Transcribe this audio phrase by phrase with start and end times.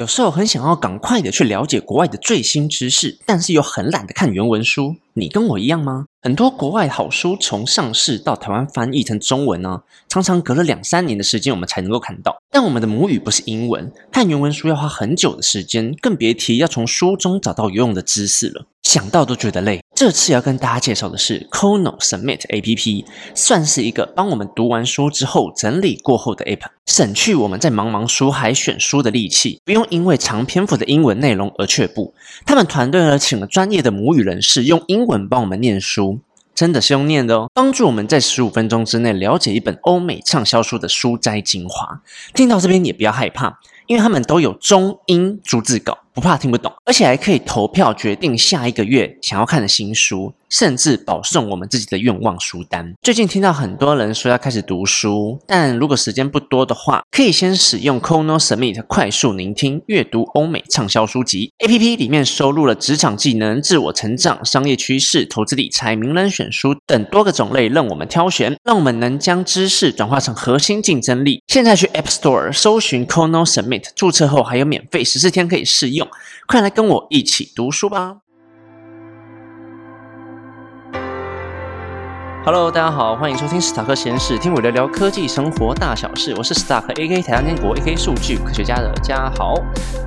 [0.00, 4.96] 有时候很想要赶快的去了解国外的最新知识，但是又很懒得看原文书。
[5.14, 6.06] 你跟我一样吗？
[6.22, 12.36] 很多国外好书从上市到台湾翻译成中文呢，常常隔了两三年的时间我们才能够看到。
[12.50, 18.66] 但我们的母语不是英文，看原文书要花很久的时间，更别提要从书中找到有用的知识了。
[18.82, 19.80] 想到都觉得累。
[19.94, 23.04] 这次要跟大家介绍的是 Kono Submit A P P，
[23.34, 32.14] 算是一个帮我们读完书之后整理过后的 App，省去我们在茫茫书海选书的力气，不用因为长篇幅的英文内容而却步。
[32.46, 36.20] 他们团队呢，请了专业的母语人士用英文帮我们念书，
[36.54, 42.00] 真的是用念的哦，帮助我们在十五分钟之内了解一本欧美畅销书的书斋精华。
[42.32, 45.98] 听到这边也不要害怕，因为他们都有中英逐字稿。
[46.12, 52.92] 不怕听不懂，而且还可以投票决定下一个月想要看的新书，甚至保送我们自己的愿望书单。
[53.00, 71.40] 最近听到很多人说要开始读书，但如果时间不多的话，可以先使用 Kono Submit 快速聆听阅读欧美畅销书籍 A P P，里面收录了职场技能、自我成长、商业趋势、投资理财、名人选书等多个种类，任我们挑选，让我们能将知识转化成核心竞争力。
[71.46, 75.99] 现在去 App Store 搜寻 Kono Submit，注册后还有免费十四天可以试用。
[76.46, 78.18] 快来跟我一起读书吧。
[82.42, 86.34] ！Hello，大家好，欢迎收听史塔克实验室，听我聊聊科技生活大小事。
[86.38, 87.20] 我是史塔克 A.K.
[87.20, 87.94] 台湾建国 A.K.
[87.94, 89.54] 数据科学家的家豪。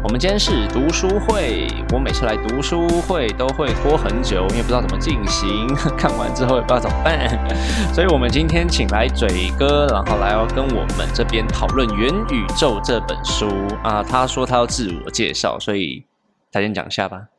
[0.04, 7.30] 我们今天是读书会，我每次来读书会都会拖很久，因为不知道怎么进行， 看完之后也不知道怎么办。
[7.94, 13.48] 所以我们今天请来嘴哥，然后来要跟我们这边讨论《元宇宙》这本书
[13.84, 14.02] 啊。
[14.02, 16.04] 他说他要自我介绍，所以。
[16.52, 17.33] 他先讲一下吧。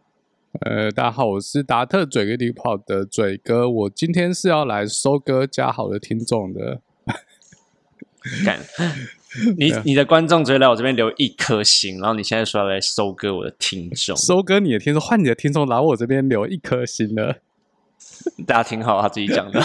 [0.60, 6.80] 呃，大家好，我是达特嘴哥地跑的嘴哥，我今天是要来收割加好的听众的。
[8.46, 8.60] 干，
[9.58, 17.38] 你你的观众只会来我这边留一颗星，然后你现在说要来收割我的听众，收割你的听众，换你的听众来我这边留一颗星了。
[18.46, 19.60] 大家听好，他自己讲的。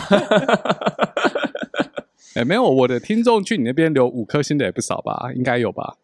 [2.34, 5.32] 哎，没有，我的听众去你那边留五颗星的也不少吧？
[5.36, 5.98] 应该有吧？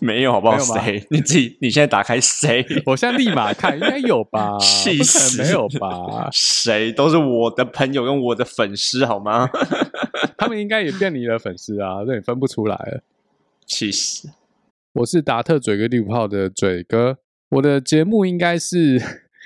[0.02, 0.58] 没有好不好？
[0.58, 1.04] 谁？
[1.10, 2.64] 你自己，你现在打开谁？
[2.86, 4.56] 我现在立马看，应该有吧？
[4.58, 5.42] 气死！
[5.42, 6.28] 没有吧？
[6.32, 9.48] 谁都是我的朋友跟我的粉丝，好吗？
[10.38, 13.02] 他们应该也变你的粉丝啊，这也分不出来了。
[13.66, 14.30] 气死！
[14.94, 17.18] 我是达特嘴哥第五号的嘴哥，
[17.50, 19.00] 我的节目应该是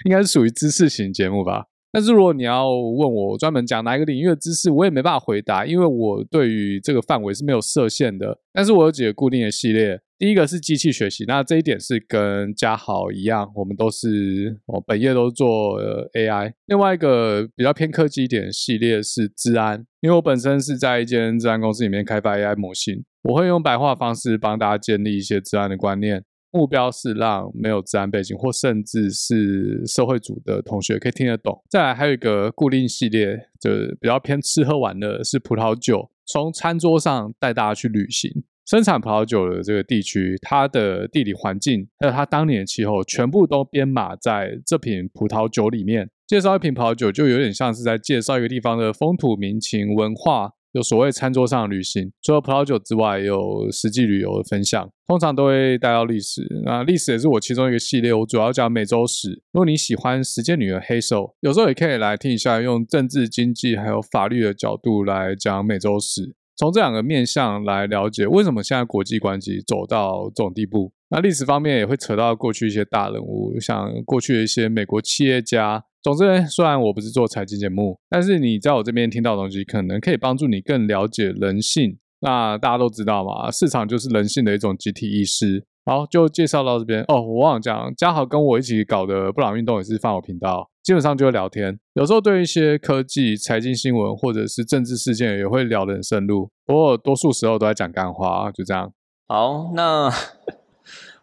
[0.05, 1.67] 应该是属于知识型节目吧？
[1.93, 8.39] 但是如果你要问我专门讲哪一个领域的知识，我也没办法回答，因为我对于这个范围是没有设限的。
[8.53, 10.01] 但是我有几个固定的系列。
[10.25, 15.79] 第一个是机器学习，那这一点是跟嘉豪一样，我们都是我本业都做
[16.15, 16.51] AI。
[16.65, 31.63] 另外一个比较偏科技一点系列是治安，因为我本身是在一间治安公司里面开发 AI 模型，我会用白话方式帮大家建立一些治安的观念，目标是让没有治安背景或甚至是社会组的同学可以听得懂。
[31.69, 38.43] 再来还有一个固定系列，就是比较偏吃喝玩乐，是葡萄酒，从餐桌上带大家去旅行。
[38.67, 46.09] 生产葡萄酒的这个地区，它的地理环境还有它当年的气候，全部都编码在这瓶葡萄酒里面。
[46.27, 52.11] 介绍一瓶葡萄酒，就有点像是在介绍一个地方的风土民情、文化，有所谓餐桌上旅行。
[52.23, 56.43] 除了葡萄酒之外，有实际旅游的分享，通常都会带到历史。
[56.65, 59.33] 那历史也是我其中一个系列，我主要讲美洲史。
[59.53, 66.35] 如果你喜欢时间旅游黑手，有时候也可以来听一下，用政治、经济还有法律的角度来讲美洲史。
[66.57, 70.93] 从这两个面向来了解，为什么现在国际关系走到这种地步？
[71.11, 75.85] 那历史方面也会扯到过去一些大人物，像过去的一些美国企业家。
[76.03, 81.99] 总之，虽然我不是做财经节目，但是你在我这边听到的东西，可能可以帮助你更了解人性。
[82.21, 85.65] 那大家都知道嘛，市场就是人性的一种集体意识。
[85.87, 87.21] 好，就介绍到这边哦。
[87.21, 90.71] 我忘了讲，嘉豪跟我一起搞的布朗运动也是放我频道。
[90.83, 96.49] 基本上就会聊天，有时候对一些科技、财经新闻或者是政治事件也会聊得很深入。
[96.65, 98.91] 不过多数时候都在讲干话，就这样。
[99.29, 100.11] 好，那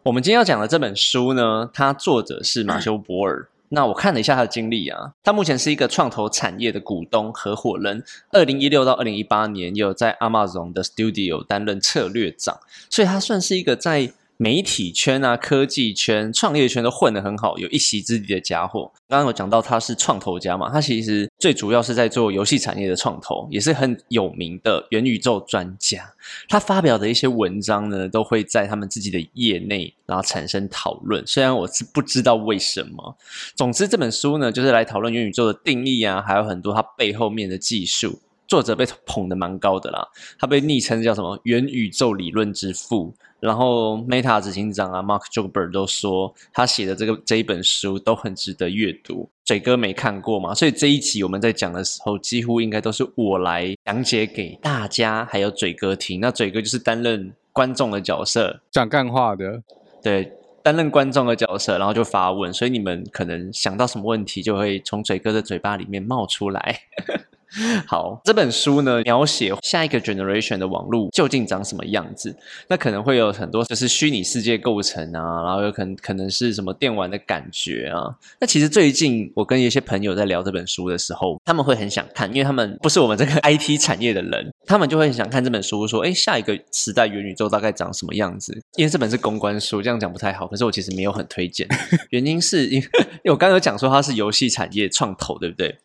[0.04, 3.48] 我们今天要讲的这本书呢，它作者是马修·博尔。
[3.70, 8.04] 那我看了一下他的经历啊，他目前是一个创投产业的股东合伙人。
[8.30, 14.12] 二零一六到二零一八年，有在 Amazon 的 Studio 担任策略长，所以他算是一个在。
[14.42, 18.90] 媒体圈啊，科技圈、创业圈都混得很好，有一席之地的家伙。
[19.08, 26.12] 刚刚有讲到他是创投家嘛，他其实最主要是在做游戏产业的创投，也是很有名的元宇宙专家。
[26.48, 31.24] 他发表的一些文章呢，都会在他们自己的业内然后产生讨论。
[31.24, 33.16] 虽然我是不知道为什么，
[33.54, 38.18] 总之这本书呢，就是来讨论元宇宙的定义啊，还有很多它背后面的技术。
[38.48, 43.14] 作者被捧得蛮高的啦，他被昵称叫什么“元宇宙理论之父”。
[43.42, 49.28] 然后 Meta 执行长啊，Mark Zuckerberg 都说他写的这个这一本书都很值得阅读。
[49.44, 56.20] 嘴哥没看过嘛，所以这一集我们在讲的时候，几乎应该都是我来讲解给大家，还有嘴哥听。
[56.20, 59.60] 那嘴哥就是担任观众的角色，讲干话的，
[60.00, 66.82] 对，担任观众的角色，然后就发问，所以你们可能想到什么问题，就会从嘴哥的嘴巴里面冒出来。
[67.86, 72.34] 好，这本书呢，描写下一个 generation 的网络究竟长什么样子。
[72.68, 78.14] 那可能会有很多就是虚拟世界构成啊，然后有可能可能是什么电玩的感觉啊。
[78.40, 88.52] 那其实最近我跟一些朋友在聊这本书的时候，他们会很想看，因为他们不是我们这个 IT 产业的人，他们就会很想看这本书，说，哎，下一个时代元宇宙大概长什么样子？
[88.76, 90.46] 因为这本是公关书，这样讲不太好。
[90.46, 91.68] 可是我其实没有很推荐，
[92.10, 92.88] 原因是因为
[93.30, 95.76] 我刚刚讲说它是游戏产业创投，对不对？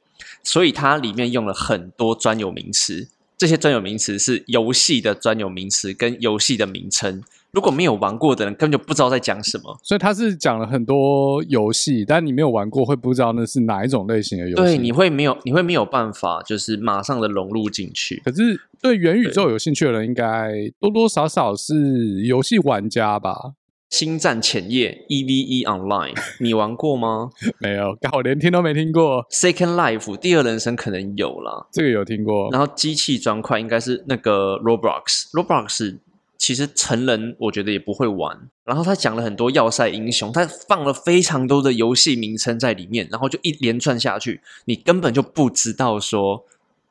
[0.44, 3.07] 所以它里面用了很多专有名词，
[3.38, 7.24] 这些专有名词是游戏的专有名词跟游戏的名称。
[7.51, 9.80] 如果没有玩过的人，根本就不知道在讲什么。
[9.81, 14.56] 所以他是讲了很多游戏，但你没有玩过，会不知道那是哪一种类型的游戏。
[14.56, 18.22] 对，你会没有，你会没有办法，就是马上的融入进去。
[18.24, 23.54] 可是对元宇宙有兴趣的人，应该多多少少是游戏玩家吧。
[23.89, 27.30] 星战前夜 EVE Online， 你玩过吗？
[27.60, 29.25] 没有，刚好连听都没听过。
[29.30, 32.50] Second Life 第二人生可能有啦，这个有听过。
[32.51, 35.98] 然后机器砖块应该是那个 Roblox，Roblox
[36.38, 38.38] 其实成人我觉得也不会玩。
[38.66, 46.44] 然后他讲了很多要塞英雄，他放了非常多的游戏名称在里面，然后就一连串下去，你根本就不知道说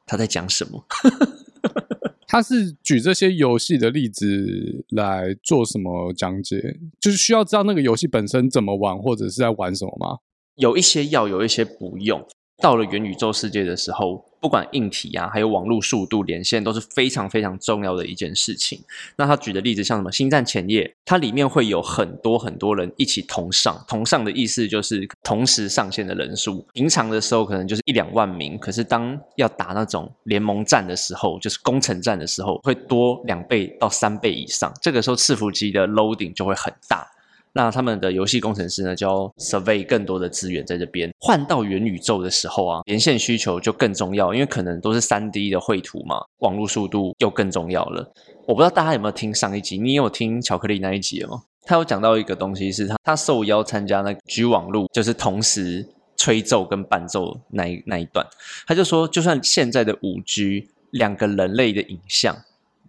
[0.07, 0.85] 他在讲什么。
[2.27, 6.79] 他是举这些游戏的例子来做什么讲解？
[7.01, 10.19] 就是需要知道那个游戏本身怎么玩，或者是在玩什么吗？
[10.57, 12.27] 有一些要，有一些不用。
[12.59, 18.83] 到了元宇宙世界的时候，不管硬体啊，还有网络速度、连线都是非常非常重要的一件事情。
[19.17, 20.11] 那他举的例子像什么？
[20.11, 26.67] 星战前夜，它里面会有很多很多人一起同上，同上的意思就是同时上线的人数。
[26.73, 34.73] 平常的时候可能就是一两万名，可是当要打那种联盟战的时候，就是攻城战的时候，会多两倍到三倍以上。
[34.81, 37.07] 这个时候伺服机的 loading 就会很大。
[37.57, 41.11] 那他们的游戏工程师呢，就要 survey 更多的资源在这边。
[41.19, 48.13] 换到元宇宙的时候啊，连线需求就更重要，因为可能都是三 D 的绘图嘛，网络速度又更重要了。
[48.47, 51.45] 我不知道大家有没有听上一集，你有听巧克力那一集吗？
[51.63, 55.89] 他有讲到一个东西，是他他受邀参加那局网路，就是同时
[56.19, 58.27] 吹奏跟伴奏那一那一段，
[58.67, 62.37] 他就说，就算现在的五 G，两个人类的影像。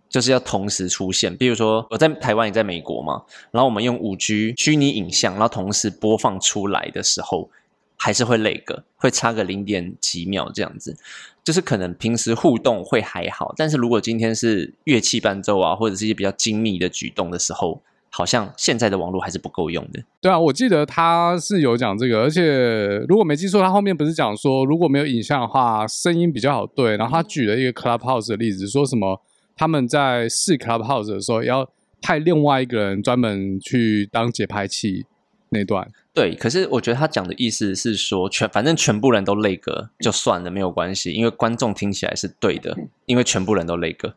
[0.10, 3.22] 就是要同时出现，比如说我在台湾，也在美国嘛，
[3.52, 7.50] 然后我们用五 G 虚拟影像，然后同时播放出来的时候，
[7.98, 10.96] 还是会累个，会差个零点几秒这样子。
[11.44, 20.04] 就是可能平时互动会还好，但是如果今天是乐器伴奏啊，或者是一些比较精密的举动的时候，好像现在的网络还是不够用的。
[20.20, 26.98] 对啊，我记得他是有讲这个，而且如果没记错，他后面不是讲说如果没有影像的话，声音比较好对。
[26.98, 29.22] 然后他举了一个 Clubhouse 的例子，说什么？
[29.58, 31.70] 他们在试 Clubhouse 的时候，要
[32.02, 35.06] 派另外一个人专门去当节拍器
[35.50, 35.92] 那段。
[36.14, 44.16] 对，可是我觉得他讲的意思是说，全反正全部人都累歌就算了，没有关系，因为观众听起来是对的，因为全部人都累格。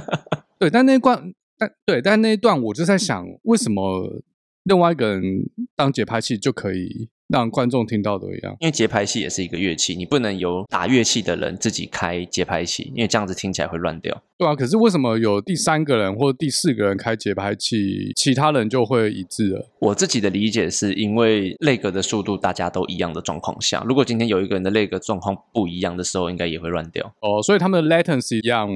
[0.58, 4.22] 对，但那段，但对，但那一段我就在想，为什么
[4.64, 5.22] 另外一个人
[5.74, 7.08] 当节拍器就可以？
[7.32, 14.22] 让观众听到都一样，因为节拍器也是一个乐器，你不能由打乐器的人自己开节拍器，因为这样子听起来会乱掉。
[14.36, 19.66] 对啊，可是为什么有第三个人或第四个人开节拍器，其他人就会一致了？
[19.78, 27.06] 我自己的理解是因为内格的速度大家都一样的状况下，如果今天有一个人的内格状况不一样的时候，应该也会乱掉。
[27.20, 28.68] 哦，所以他们的 latency 一样。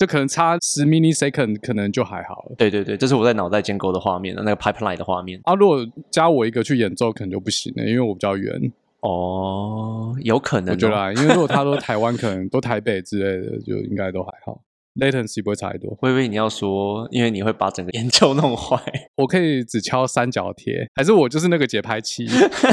[0.00, 2.54] 这可能差十 millisecond，可能就还好了。
[2.56, 5.38] 对对对，这是我在脑袋建构的画面那个 pipeline 的画面。
[5.44, 8.72] 啊，如果加我一个去演奏，可能就不行了，因为我比较远。
[9.00, 10.72] 哦，有可能。
[10.72, 14.62] 我觉得，因为如果他说台湾，可能都台北之类的，就应该都还好
[14.98, 15.94] ，latency 不会差太多。
[16.00, 18.80] 微微，你要说，因为你会把整个演奏弄坏，
[19.16, 22.26] 我可以只敲三角铁，还是我就是那个节拍器？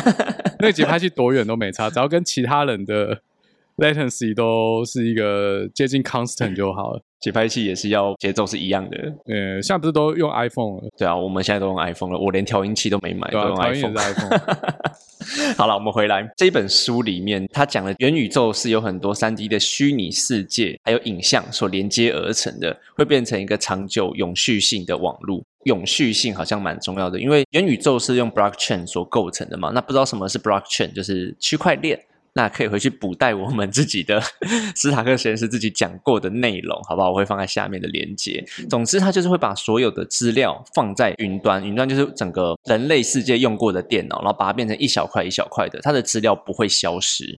[0.59, 3.19] 那个节拍器多远都没差，只要跟其他人的
[3.77, 7.01] latency 都是一个接近 constant 就好了。
[7.19, 10.87] 节拍器也是要节奏是一样的，呃，现在不是都用 iPhone 了？
[10.95, 13.91] 对啊，我们现在都用 iPhone 了，我连调音器都没买，都用 iPhone。
[15.57, 25.43] 好了，我们回来这本书里面，它讲了元宇宙是有很多三 D 的虚拟世界，还有影像所连接而成的，会变成一个长久永续性的网络。
[25.63, 29.71] 永续性好像蛮重要的，因为元宇宙是用 Blockchain 所构成的嘛。
[29.73, 31.99] 那不知道什么是 Blockchain，就是区块链。
[32.33, 34.21] 那可以回去补带我们自己的
[34.75, 37.09] 斯塔克实验室自己讲过的内容，好不好？
[37.09, 38.45] 我会放在下面的连接。
[38.69, 47.37] 总之，它就是会把所有的资料放在云端，云端就是整个人类世界用过的电脑，然后把它变成一小块一小块的，它的资料不会消失。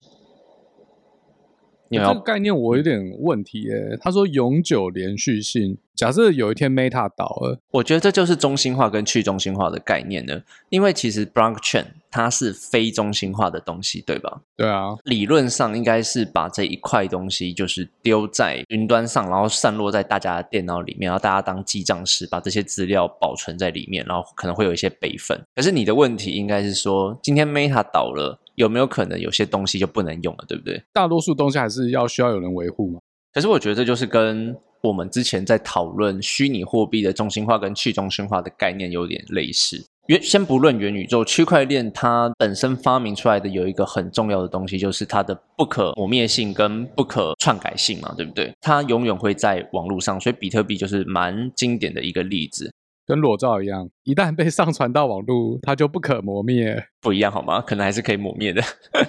[1.92, 3.98] 这个概念我有点问题耶。
[4.00, 10.40] 他说永久连续性，假设有一天 Meta 倒了，我觉得这就是中心化跟去中心化的概念呢。
[10.68, 14.40] 因为其实 Blockchain 它是非中心化的东西，对吧？
[14.56, 25.40] 对啊，理论上应该是把这一块东西就是丢在云端上，然后散落在大家的电脑里面，然后大家当记账师，把这些资料保存在里面，然后可能会有一些备份。
[25.54, 28.38] 可是你的问题应该是说，今天 Meta 倒了。
[28.56, 30.82] 有没有可能有些东西就不能用了，对不对？
[30.92, 32.98] 大多数东西还是要需要有人维护嘛。
[33.32, 39.82] 可是我觉得这就是跟我们之前在讨论虚拟货币的中心化跟去中心化的概念有点类似。
[40.10, 48.52] 元先不论元宇宙，区块链它本身发明出来的有一个很重要的东西，就是它的不可磨灭性跟不可篡改性嘛，对不对？
[48.60, 52.72] 它永远会在网络上，所以比特币就是蛮经典的一个例子。
[53.06, 56.86] 跟裸照一样，一旦被上传到网络，它就不可磨灭。
[57.00, 57.60] 不一样好吗？
[57.60, 58.62] 可能还是可以磨灭的，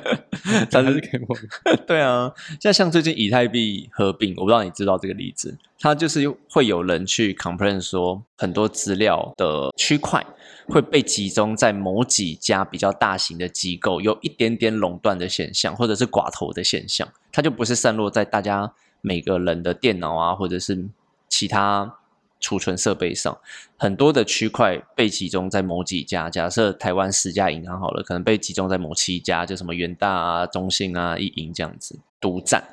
[0.72, 1.38] 但是可以磨。
[1.86, 10.26] 对啊，像像最近以太币合并，我不知道你知道这个例子，它就是会有人去 complain 说，很多资料的区块
[10.68, 20.88] 会被集中在某几家比较大型的机构，有一点点垄断的现象，或者是寡头的现象，它就不是散落在大家每个人的电脑啊，或者是
[21.30, 21.98] 其他。
[22.42, 23.38] 储存设备上
[23.78, 32.64] 很多的区块被集中在某几家，假设台湾十家银行好了，可能被集中在某七家，就什么元大啊、中信啊、一银这样子独占，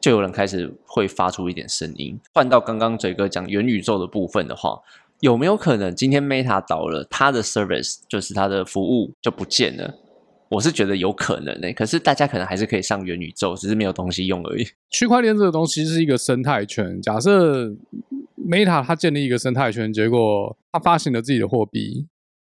[0.00, 2.18] 就有人开始会发出一点声音。
[2.32, 4.80] 换到刚刚嘴哥讲元宇宙的部分的话，
[5.20, 9.92] 有没有可能今天 Meta 倒了，它的 service 就是它的服务就不见了？
[10.48, 14.66] 我是觉得有可能呢，可是大家可能还是可以上元宇宙，只是没有东西用而已。
[14.90, 17.74] 区块链这个东西是一个生态圈，假设。
[18.46, 22.06] Meta 它建立一个生态圈，结果它发行了自己的货币，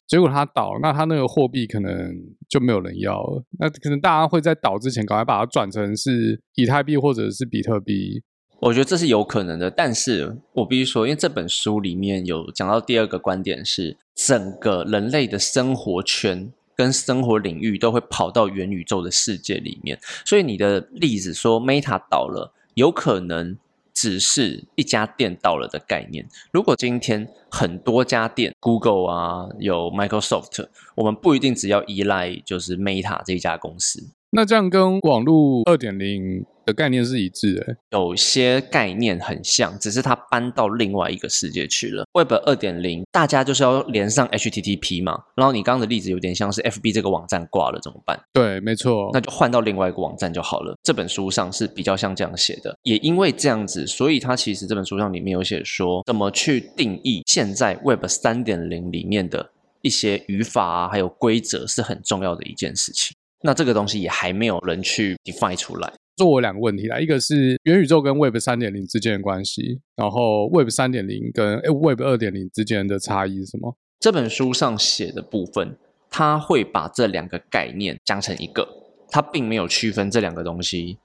[0.06, 2.12] 结果它倒，那它那个货币可能
[2.48, 3.44] 就没有人要了。
[3.58, 8.22] 那可能大家会在倒之前赶快把它转成是以太币或者是比特币。
[8.60, 19.98] 我觉得这是有可能的，但是我必须说，因为这本书里面有讲到第二个观点是，整个人类的生活圈跟生活领域都会跑到元宇宙的世界里面。
[20.24, 23.56] 所以你的例子说 Meta 倒了，有可能。
[23.96, 26.28] 只是一家店到了的概念。
[26.52, 34.12] 如果今天很多家店，Google 啊，有 Microsoft，我们不一定只要依赖就是 Meta 这一家公司。
[34.30, 36.44] 那这样跟网络二点零。
[36.66, 42.04] 的概念是一致的，有些概念很像，只是它搬到另外一个世界去了。
[42.12, 45.16] Web 二点零，大家就是要连上 HTTP 嘛。
[45.36, 48.20] 然后你刚刚的例子有点像是 FB 这个网站挂了怎么办？
[48.32, 50.74] 对，没错，那就换到另外一个网站就好了。
[50.82, 59.52] 这本书上是比较像这样写的，也因为这样子，所以它其实这本书上里面有写说，怎么去定义现在 Web 三点零里面的
[59.82, 63.16] 一些语法啊，还有规则是很重要的一件事情。
[63.46, 65.92] 那这个东西也还没有人去 define 出来。
[66.16, 73.76] 做我两个问题啦，一个是元宇宙跟 Web 三点零之间的关系，然后 Web 三点零跟 Web 二点零之间的差异是什么？
[74.00, 75.76] 这本书上写的部分，
[76.10, 78.66] 他会把这两个概念讲成一个，
[79.10, 80.98] 他并没有区分这两个东西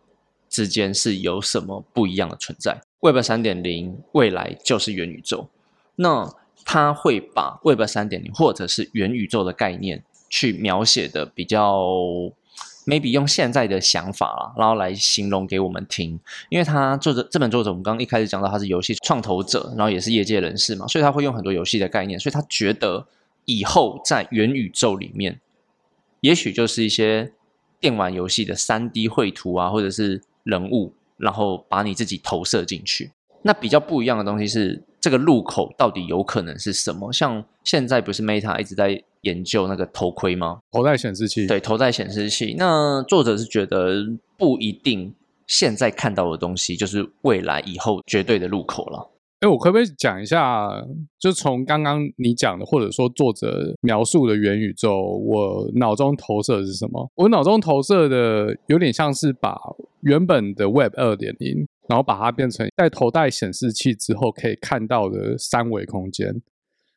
[0.49, 2.81] 之间是有什么不一样的存在。
[3.01, 5.49] Web 三点零未来就是元宇宙，
[5.97, 6.33] 那
[6.63, 11.85] 他会把 Web 三点零或者是元宇宙的概念去描写的比较。
[12.87, 16.19] maybe 用现在的想法啊，然后来形容给我们听，
[16.49, 23.05] 因为他作者这本作者，我们刚刚一开始讲到他是游戏创投者，然后也是业界人士嘛，所以他会用很多游戏的概念，所以他觉得
[23.45, 25.39] 以后在元宇宙里面，
[26.21, 27.31] 也许就是一些
[27.79, 33.11] 电玩游戏的三 D 绘图啊，或者是人物，然后把你自己投射进去。
[33.43, 37.11] 那比较不一样的东西是，这个入口到底有可能是什么？
[37.11, 39.03] 像现在不是 Meta 一直在。
[39.21, 40.57] 研究那个头盔吗？
[40.71, 41.45] 头戴显示器。
[41.45, 42.55] 对，头戴显示器。
[42.57, 44.03] 那作者是觉得
[44.35, 45.13] 不一定，
[45.45, 49.11] 现在看到的东西就是未来以后绝对的入口了。
[49.41, 50.71] 哎，我可不可以讲一下？
[51.19, 57.07] 就从刚刚你讲的，或者说作者描述的元宇宙，我脑中投射的是什么？
[57.13, 59.55] 我脑中投射的有点像是把
[60.01, 66.33] 原本的 Web 二点零，然后把它变成在头戴显示器之后可以看到的三维空间。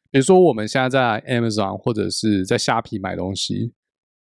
[0.09, 3.73] 比如说，我们现在在 Amazon 或者是在虾皮买东西，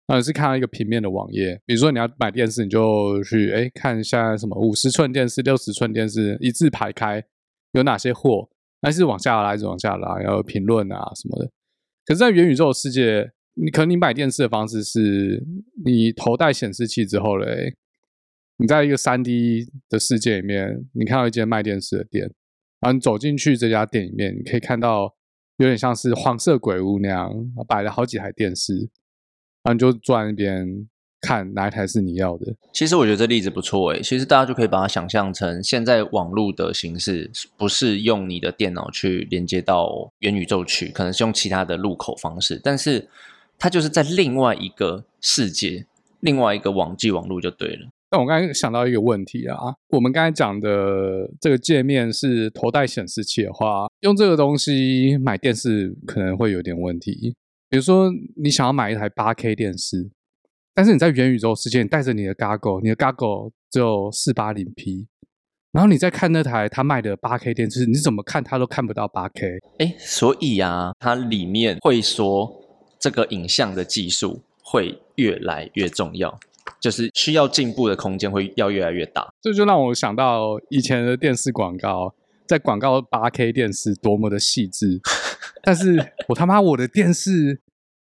[0.07, 1.61] 那是看到一个平面的网页。
[1.63, 7.23] 比如说，你要买电视，你就去哎看一下什么五十寸电视、六十寸电视一字排开
[7.73, 8.49] 有哪些货，
[8.81, 11.51] 那是往下拉，一直往下拉，然后评论啊什么的。
[12.07, 15.45] 可是，在元宇宙世界，你可能你买电视的方式是
[15.85, 17.75] 你头戴显示器之后嘞，
[18.63, 22.23] 你在一个三 D 的世界里面，你看到一间卖电视的店，
[22.79, 25.13] 然后你走进去这家店里面，你可以看到
[25.57, 27.29] 有点像是黄色鬼屋那样
[27.67, 28.77] 摆了好几台电视，
[29.63, 30.87] 然后你就坐在那边
[31.19, 32.55] 看哪一台是你要的。
[32.71, 43.09] 其实我觉得这例子不错诶，其实大家就可以把它想象成现在网络的形式，不是用你的电脑去连接到元宇宙去，可能是用其他的入口方式，但是
[43.59, 45.85] 它就是在另外一个世界，
[46.21, 47.89] 另外一个网际网络就对了。
[48.13, 49.57] 但我刚才想到一个问题啊，
[49.89, 57.33] 我们刚才讲的这个界面是头戴显示器的话，用这个东西买电视可能会有点问题。
[57.71, 60.11] 比如说，你想要买一台八 K 电视，
[60.75, 65.07] 但是你在元宇宙世界，你带着你的 Goggle，你的 Goggle 只有四八零 P，
[65.71, 69.57] 然后你再看那台他卖的八 K 电视，你怎么看它都看不到八 K。
[69.79, 72.47] 哎，所以啊，它里面会说
[72.99, 76.39] 这个影像的技术会越来越重要。
[76.79, 82.13] 就是需要进步的空间会要越来越大，这就让我想到以前的电视广告，
[82.47, 84.99] 在广告八 K 电视多么的细致，
[85.63, 87.61] 但是我他妈我的电视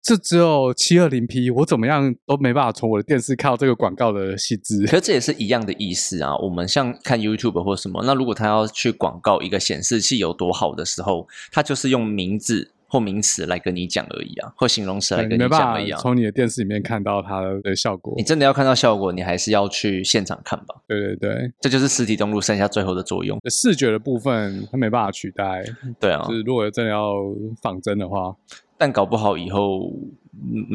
[0.02, 4.86] 这只有七二零 P，我怎么样都没办法从我的电视看到这个广告的细致。
[4.86, 12.72] 可这也是一样的意思啊，我们像看 YouTube 或什么，那如果他要去广告一个显示器有多好的时候，他就是用名字。
[12.90, 16.00] 或名词来跟你讲而已啊，或形容词来跟你讲而已啊。
[16.02, 20.76] 从你的电视里面看到它的效果，你真的要看到效果，你还是要去现场看吧。
[20.88, 23.40] 对对对，这就是实体登录剩下最后的作用。
[23.50, 25.64] 视觉的部分它没办法取代。
[26.00, 27.14] 对啊，就是如果真的要
[27.62, 28.36] 仿真的话，
[28.78, 29.94] 但搞不好以后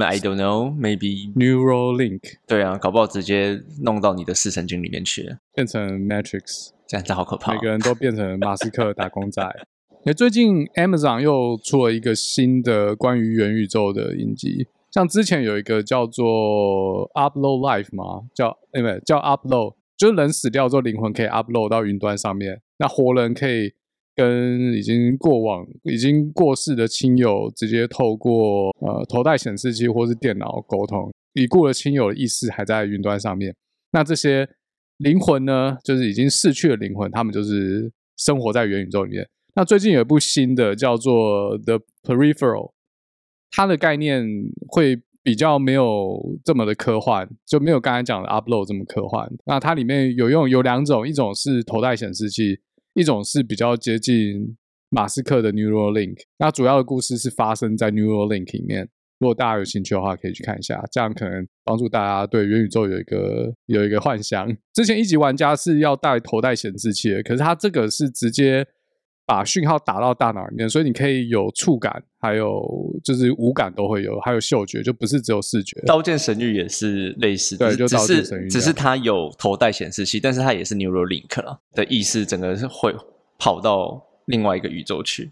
[0.01, 2.21] ，I don't know，maybe Neuralink。
[2.47, 7.55] 对啊，搞不好直接弄到你的视神经里面去，变成 Matrix，这样子好可怕。
[7.55, 9.43] 每个人都变成马斯克打工仔。
[10.05, 23.73] 哎，最近 Amazon 又出了一个新的关于元宇宙的影集，像之前有一个叫做 Upload Life 嘛，叫哎不叫 Upload，就是人死掉之后灵魂可以 Upload 到云端上面，那活人可以
[24.15, 33.57] 跟已经过往、已经过世的亲友直接透过呃头戴显示器或是电脑沟通，已故的亲友的意识还在云端上面，
[33.93, 34.47] 那这些
[34.99, 39.27] 灵魂呢，就是已经逝去的灵魂，他们就是生活在元宇宙里面。
[39.57, 42.71] 那最近有一部新的叫做《The Peripheral》，
[43.53, 44.27] 它的概念
[44.67, 49.31] 会比较没有这么的科幻，就没有刚才讲的《Upload》这么科幻。
[49.47, 52.59] 那它里面有用有两种，一种是头戴显示器，
[52.95, 54.57] 一种是比较接近
[54.91, 56.17] 马斯克的 Neuralink。
[56.39, 58.89] 那主要的故事是发生在 Neuralink 里面。
[59.21, 64.53] 如果大家有兴趣的话，可以去看一下，这样可能帮助大家对元宇宙有一个有一个幻想。
[64.73, 68.67] 之前一级玩家是要带头戴显示器的，可是它这个是直接。
[69.27, 72.63] 把讯号打到大脑里面，所以你可以有触感，还有
[73.03, 75.81] 就是五感都会有，还有嗅觉，就不是只有视觉。
[75.87, 82.95] 刀剑神域也是类似，对，就只是只是它有头戴显示器，但是它也是 Neuralink 了的意思，整个是会
[83.39, 85.31] 跑到另外一个宇宙去。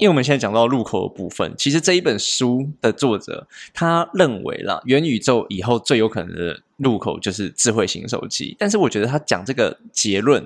[0.00, 10.44] 因为我们现在讲到入口的部分，其实这一本书的作者他认为啦，元宇宙以后最有可能的入口就是智慧型手机，但是我觉得他讲这个结论，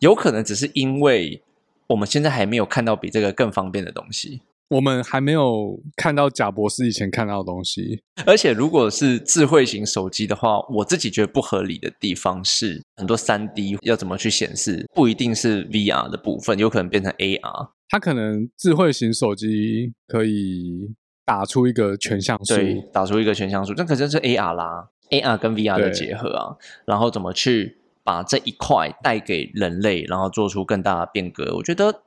[0.00, 1.40] 有可能只是因为。
[1.88, 4.42] 我们现在还没有看到比这个更方便的东西。
[4.68, 8.02] 我们还没有看到贾博士以前看到的东西。
[8.24, 17.68] 而且，如果是智慧型手机的话，我自己觉得不合理的地方是，很多三 D 要怎么去显示，不一定是 VR 的部分，有可能变成 AR。
[17.90, 20.94] 它可能智慧型手机可以
[21.26, 26.56] 打出一个全像素，对，打出一个全像素，这可真是 AR 啦，AR 跟 VR 的结合啊。
[26.86, 27.76] 然后怎么去？
[28.04, 31.56] 把这一块带给人类，然后做出更大的变革。
[31.56, 32.02] 我觉得，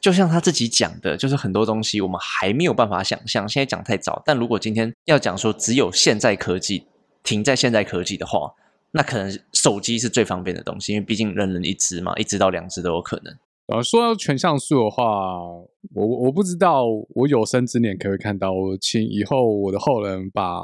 [0.00, 3.48] 就像他自己讲的，就是很多东西我们还没有办法想象。
[3.48, 6.86] 现在讲太早，但如果今天要讲说只有现在科技
[7.22, 8.54] 停在现在科技的话，
[8.92, 13.36] 那可能手机是最方便的东西，因为毕竟人人一只嘛，一只到两只都有可能。
[13.66, 15.48] 呃，说到全像素的话，
[15.92, 18.52] 我我不知道我有生之年可不可以看到。
[18.52, 20.62] 我请以后我的后人把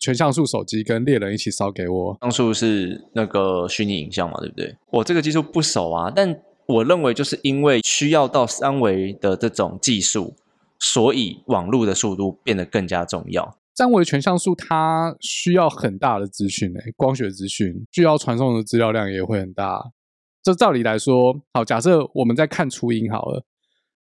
[0.00, 2.16] 全像素手机跟猎人一起烧给我。
[2.20, 4.76] 像素是那个虚拟影像嘛，对不对？
[4.90, 10.34] 我这个技术不熟啊，但我认为就是因为需要到三维的这种技术，
[10.78, 13.58] 所以网络的速度变得更加重要。
[13.74, 19.90] 三维全像素它需要很大的资讯诶，光学资讯需要传送的资料量也会很大。
[20.44, 23.42] 就照理来说，好，假设我们在看初音好了，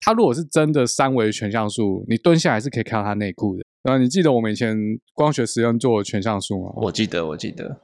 [0.00, 3.64] 它如果是真的三维全像素，你蹲下来是可以看到它内裤的。
[3.82, 4.76] 然后你记得我们以前
[5.12, 6.72] 光学实验做全像素吗？
[6.76, 7.80] 我记得，我记得。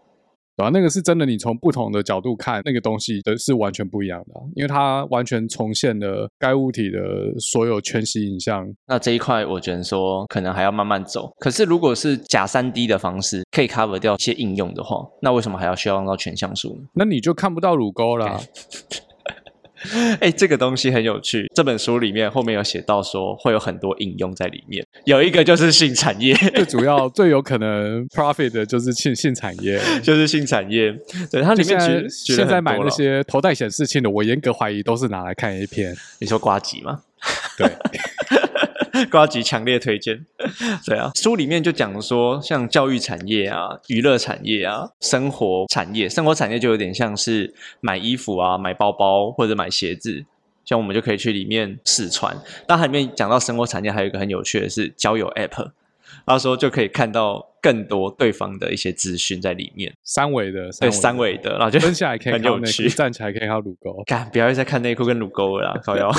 [0.57, 6.99] 对吧、那个是真的，你从不同的角度看那个东西的是完全不一样的啊、因为它完全重现了该物体的
[7.39, 8.67] 所有全息影像。
[8.87, 11.31] 那这一块我觉得说可能还要慢慢走。
[11.39, 16.89] 可是如果是假三 D 的方式可以 cover 掉一些应用的话，那为什么还要需要用到全像素呢？
[16.95, 18.41] 那你就看不到乳沟啦。
[20.21, 21.51] 哎，这个东西很有趣。
[21.55, 29.81] 这本书里面后面有写到说会有很多应用在里面，有一个就是性产业， 最主要、 最有可能 profit 的就是性性产业。
[30.03, 30.95] 就是性产业。
[31.31, 35.95] 对，它里面现在现在买那些头戴显示器的，我严格怀疑都是拿来看 A 片。
[36.19, 37.03] 你说瓜吉吗？
[37.57, 37.67] 对，
[39.11, 40.25] 瓜吉强烈推荐。
[40.87, 50.25] 对啊，书里面就讲说，像教育产业啊、娱乐产业啊、生活产业，生活产业就有点像是买衣服啊、买包包或者买鞋子。
[50.65, 52.37] 像我们就可以去里面试穿。
[52.67, 55.71] 但它里面讲到生活产业，还有一个很有趣的是交友 App，
[56.27, 62.89] 他说就可以看到更多对方的一些资讯在里面，三维的，对三维的，然后就蹲下来可以看到内裤，。
[62.89, 66.11] 站起来可以看到乳沟，干，不要再看内裤跟乳沟了啦，靠腰。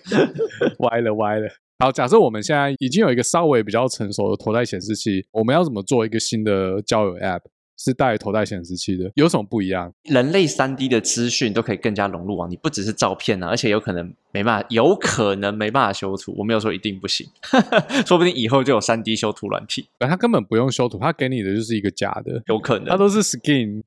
[0.80, 1.48] 歪了歪了。
[1.78, 7.42] 好，假设我们现在已经有一个稍微比较成熟的头戴显示器，我们要怎么做一个新的交友 App？
[7.76, 9.92] 是带头戴显示器的，有什么不一样？
[10.04, 12.46] 人类三 D 的资讯都可以更加融入啊！
[12.48, 16.34] 你不只是照片啊，而且有可能没办法，有可能没办法修图。
[16.38, 17.26] 我没有说一定不行，
[18.06, 22.88] 说不定以后就有三 D 修图软体，它根本不用修图，它给你的就是一个假的，有可能。
[22.88, 23.82] 它都是 skin。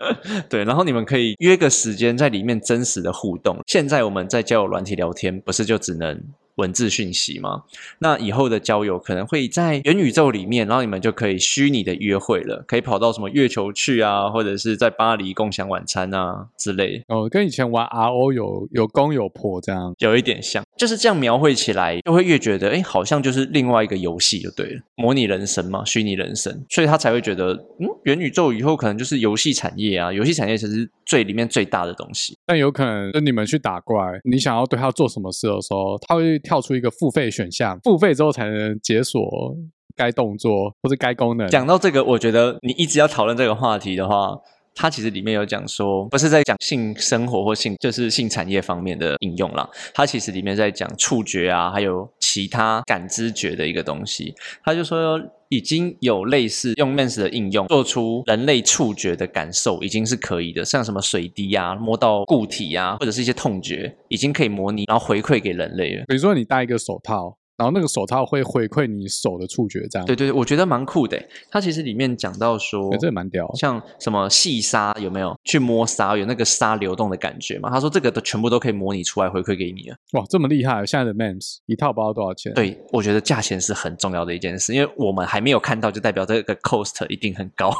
[0.48, 3.58] 对，然后你们可以约个时间在里面真实的互动。
[3.66, 6.18] 现在我们在交友软体聊天，不是就只能
[6.60, 7.62] 文字讯息吗？
[7.98, 17.02] 那以后的交友可能会在元宇宙里面，然后你们就可以虚拟的约会了，可以跑到什么月球去啊，或者是在巴黎共享晚餐啊之类。
[17.08, 19.94] 哦，跟以前玩 RO 有有公有婆这样。
[19.98, 32.34] 有一点像，就是这样描绘起来，就会越觉得，哎，好像就是另外一个游戏就对了，模拟人生嘛，虚拟人生，所以他才会觉得，嗯，元宇宙以后可能就是游戏产业啊，游戏产业才是最里面最大的东西。
[32.46, 39.54] 但有可能，就你们去打怪，你想要对他做什么事的时候，他会跳出一个付费选项，付费之后才能解锁
[39.94, 41.46] 该动作或者该功能。
[41.48, 44.38] 讲到这个，我觉得你一直要讨论这个话题的话，
[44.74, 49.68] 它其实里面有讲说，不是在讲性生活或性，就是性产业方面的应用啦。
[49.92, 54.34] 它其实里面在讲触觉啊，还有其他感知觉的一个东西。
[54.64, 60.64] 他就说，已经有类似用 MENS 的应用，做出人类触觉的感受，已经是可以的。
[60.64, 66.04] 像什么水滴啊，摸到固体啊，或者是一些痛觉，已经可以模拟，然后回馈给人类了。
[66.06, 71.28] 比如说你戴一个手套，然后那个手套会回馈你手的触觉，这样对对对，我觉得蛮酷的欸。
[71.50, 73.46] 它其实里面讲到说，欸这也蛮屌。
[73.56, 77.68] 像什么细沙有没有去摸沙，有那个沙流动的感觉嘛？
[77.68, 79.96] 他说这个都全部都可以模拟出来回馈给你了。
[80.12, 80.86] 哇，这么厉害！
[80.86, 87.70] 现在的 MEMS 一套不知道多少钱？，对，我觉得价钱是很重要的一件事，因为我们还没有看到，就代表这个 cost 一定很高，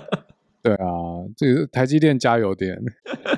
[0.62, 0.86] 对啊，
[1.36, 2.78] 这个台积电加油点。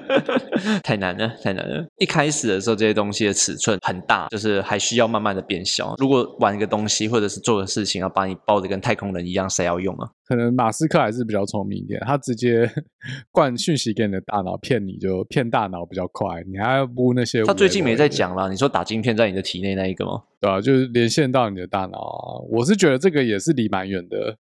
[0.83, 1.85] 太难了，太难了。
[1.99, 5.95] 一开始的时候，这些东西的尺寸很大，就是还需要慢慢的变小。
[5.99, 10.09] 如果玩一个东西或者是做个事情，要把你包的跟太空人一样，谁要用啊？
[10.27, 12.71] 可能马斯克还是比较聪明一点，他直接
[13.33, 17.43] 灌讯息给你的大脑，骗你就骗大脑比较快，你还要布那些。
[17.45, 20.23] 他最近没在，讲了，你说打晶片在你的体内那一个吗？
[20.41, 22.41] 对啊，就是连线到你的大脑啊。
[22.51, 24.37] 我是觉得这个也是离蛮远的，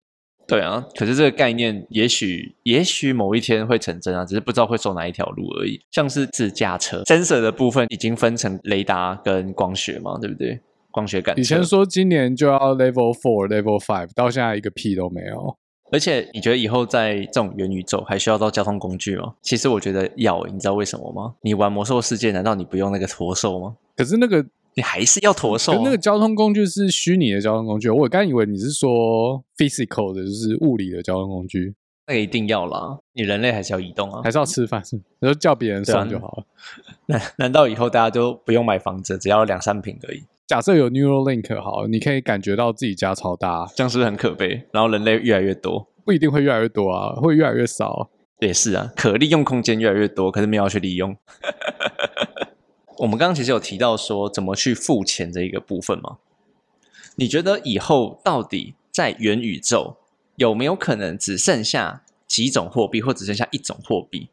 [0.51, 5.81] 对啊，可是这个概念也许也许某一天会成真啊，只是不知道会走哪一条路而已。
[5.93, 10.61] 像是自驾车，sensor 的部分已经分成雷达跟光学嘛，对不对？
[10.91, 11.41] 光学感测。
[11.41, 15.57] 以前说今年就要 Level Four、Level Five，到现在一个屁都没有。
[15.93, 19.35] 而且你觉得以后在这种元宇宙还需要到交通工具吗？
[19.43, 21.35] 其实我觉得要，你知道为什么吗？
[21.43, 23.77] 你玩魔兽世界，难道你不用那个驼兽吗？
[23.97, 25.81] 可是那个你还是要驼兽、啊。
[25.85, 31.75] 那个交通工具是虚拟的交通工具，我刚以为你是说 physical 的，就是物理的交通工具，
[32.07, 34.31] 那个一定要啦，你人类还是要移动啊还。
[34.31, 34.97] 是要吃饭是？
[34.97, 36.45] 你就叫别人送就好了。
[37.07, 40.23] 难难道以后大家都不用买房子，只要两三平而已？
[40.47, 44.65] 假设有 Neuralink 好，你可以感觉到自己家超大，这样是不是很可悲？
[44.73, 48.11] 然后人类越来越多，不一定会越来越多啊，会越来越少。
[48.41, 51.15] 也是啊，可利用空间越来越多，可是没有去利用。
[53.01, 56.19] 我们刚刚其实有提到说怎么去付钱这一个部分嘛？
[57.17, 59.97] 你觉得以后到底在元宇宙
[60.37, 64.29] 有没有可能只剩下几种货币，或只剩下一种货币？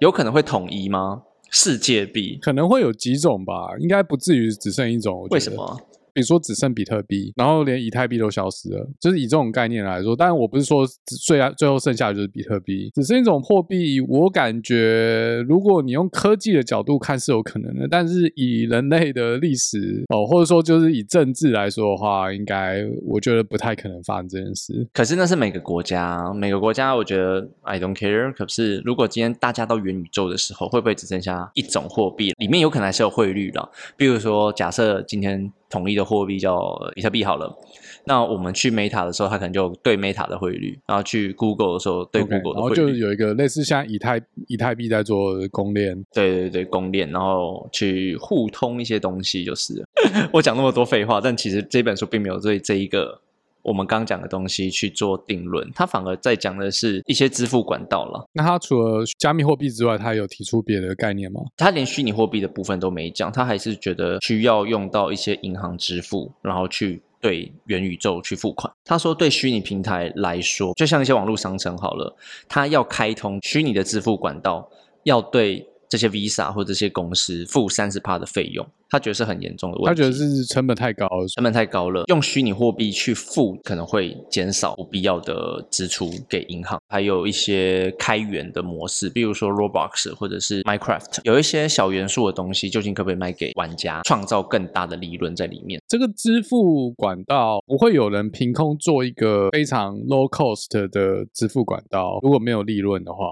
[0.00, 1.22] 有可能会统一吗？
[1.50, 2.38] 世界币？
[2.42, 5.26] 可能会有几种吧，应该不至于只剩一种。
[5.30, 5.80] 为什么？
[6.20, 10.86] 你说只剩比特币，然后连以太币都消失了，就是以这种概念来说，当然我不是说
[11.24, 14.00] 最最后剩下的就是比特币，只是一种货币。
[14.02, 24.86] 我感觉如果你用科技的角度看是有可能的，但是以人类的历史哦，或者说就是以政治来说的话，应该我觉得不太可能发生这件事。
[24.92, 28.32] 可是那是每个国家，每个国家我觉得 I don't care。
[28.34, 32.32] 可是如果今天大家都元宇宙的时候，会不会只剩下一种货币？
[32.38, 35.52] 里面有可能还是有汇率的，比如说假设今天。
[35.70, 37.56] 统一的货币叫比特币好了，
[38.04, 42.54] 那我们去 Meta 的时候，它可能就对 Meta 的汇率；然后去 Google 的时候，对 Google 的汇率。
[42.54, 49.82] 然后就有一个类似像以太以太币在做公链，对对对，公链，然后去互通一些东西，就是。
[50.32, 53.20] 我讲那么多废话，但其实这本书并没有对这一个。
[53.62, 58.24] 我们刚讲的东西去做定论，他反而在讲的是一些支付管道了。
[58.32, 61.40] 那他除了加密货币之外，他有提出别的概念吗？
[61.56, 68.72] 他连虚拟货币的部分都没讲，他还是觉得需要用到一些银行支付，然后去对元宇宙去付款。
[68.84, 72.16] 他说，对虚拟平台来说，就像一些网络商城好了，
[72.48, 74.68] 他要开通虚拟的支付管道，
[75.04, 75.69] 要对。
[75.90, 79.88] 这些 Visa 或这些公司付三十帕的费用，他觉得是很严重的问题。
[79.88, 82.04] 他觉得是成本太高，成本太高了。
[82.06, 86.80] 用虚拟货币去付，可能会减少不必要的支出给银行。
[86.88, 95.82] 还有一些开源的模式，比如说 Roblox 或者是 Minecraft，有一些小元素的东西，究竟可不可以卖给玩家，创造更大的利润在里面？
[95.88, 103.24] 这个支付管道不会有人凭空做一个非常 low cost 的支付管道，如果没有利润的话。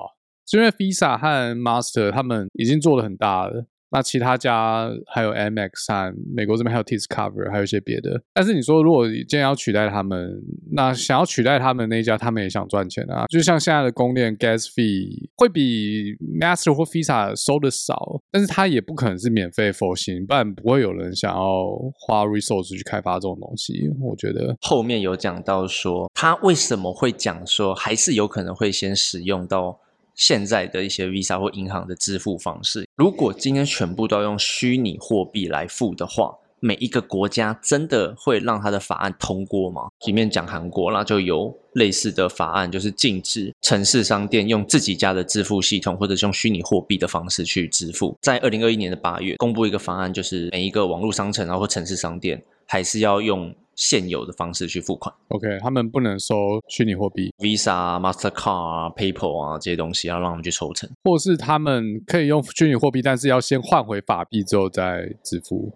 [0.49, 8.23] 是因为 Visa 和 Master 他们已经做的很大了，那其他家还有 MX 和美国这边还有 Discover，还有一些别的。
[8.33, 13.27] 但是你说如果今天要取代他们，那想要取代他们那一家，他们也想赚钱啊。
[13.29, 21.69] 就像现在的公链 Gas Fee 会比 Master 或 Visa 收的少，但是它也不可能是免费佛心，不然不会有人想要
[22.01, 23.91] 花 resource 去开发这种东西。
[24.01, 29.79] 我觉得后面有讲到说，他为什么会讲说，还是有可能会先使用到。
[30.19, 39.89] 现在的一些 Visa 或银行的支付方式，如果今天全部都用虚拟货币来付的话，每一个国家真的会让他的法案通过吗？
[40.07, 48.19] 里面讲韩国，那就有类似的法案，就是禁止城市商店用自己家的支付系统或者是用虚拟货币的方式去支付。
[48.21, 53.55] 在二零二一年的八月，公布一个方案，就是每一个网络商城啊或城市商店还是要用。
[53.79, 56.35] 现有的方式去付款，OK，他们不能收
[56.67, 65.73] 虚拟货币，Visa、Mastercard 啊、PayPal 啊这些东西要让他们去抽成，或是他们可以用虚拟货币，但是要先换回法币之后再支付，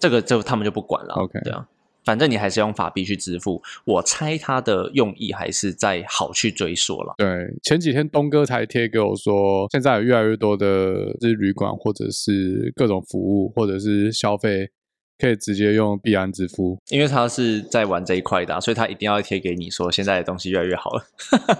[0.00, 1.68] 这个就他们就不管了，OK，对啊，
[2.06, 7.12] 反正你还是用法币去支付，我猜他的用意还是在好去追溯了。
[7.18, 14.70] 对，前几天东哥才贴给我说，现在有越来越多的是旅馆或者是各种服务或者是消费。
[15.18, 21.04] 可以直接用币安支付，因为他是在玩这一块的，所以他一定要贴给你说现在的东西越来越好了，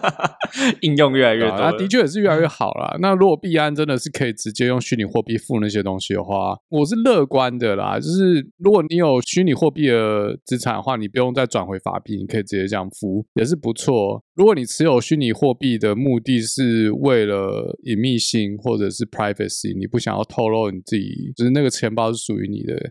[0.82, 1.58] 应用越来越多。
[1.58, 2.98] 那的确也是越来越好了。
[3.00, 7.98] 那如果币安真的是可以直接用虚拟货币付那些东西的话，我是乐观的啦。
[7.98, 14.22] 就是如果你有虚拟货币的资产的话，你不用再转回法币，你可以直接这样付，也是不错。
[14.34, 22.90] 如果你持有虚拟货币的目的是为了隐秘性或者是 privacy，你不想要透露你自己，就是那个钱包是属于你的。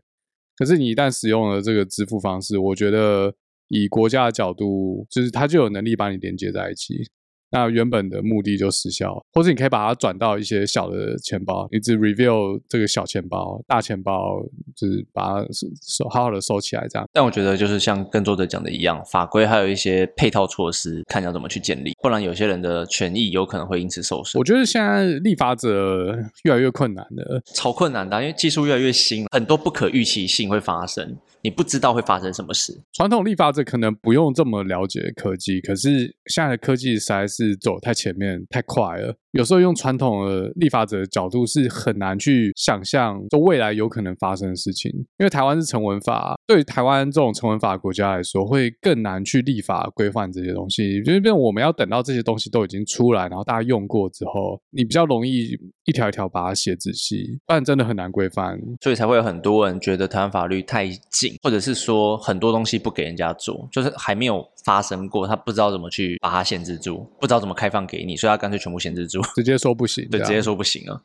[0.56, 3.34] 可是你一旦使用了这个支付方式，我觉得
[3.70, 7.10] 以国家的角度，就是它就有能力把你连接在一起。
[7.54, 14.44] 那原本的目的就失效，或者你可以把它转到一些小的钱包，你只 reveal 这个小钱包，大钱包
[14.76, 15.48] 就是把它
[15.88, 17.08] 收好好的收起来这样。
[17.14, 24.40] 但我觉得就是像跟作者讲的一样，法规还有一些配套措施，看要怎么去建立，不然有些人的权益有可能会因此受损。
[24.40, 31.16] 我觉得现在立法者越来越困难了，超困难的，因为技术越来越新，很多不可预期性会发生。
[31.46, 32.74] 你不知道会发生什么事。
[32.94, 39.16] 传统立法者可能不用这么了解科技，可是现在的科技实在是是走太前面、太快了。
[39.32, 44.92] 有时候用传统的立法者的角度是很难去想象，就未来有可能发生的事情。
[45.18, 51.02] 因为台湾是成文法，对于台湾这种成文法国家来说，会更难去立法规范这些东西。
[51.02, 58.60] 就是我们要等到这些东西都已经出来，然后大家用过之后，你比较容易一条一条把它写仔细，不然真的很难规范。
[58.82, 69.22] 所以才会有很多人觉得台湾法律太紧，或者是说很多东西不给人家做，就是还没有发生过，他不知道怎么去把它限制住，不道怎么开放给你，所以他干脆全部限制住。
[69.36, 71.02] 直接说不行，对，直接说不行啊。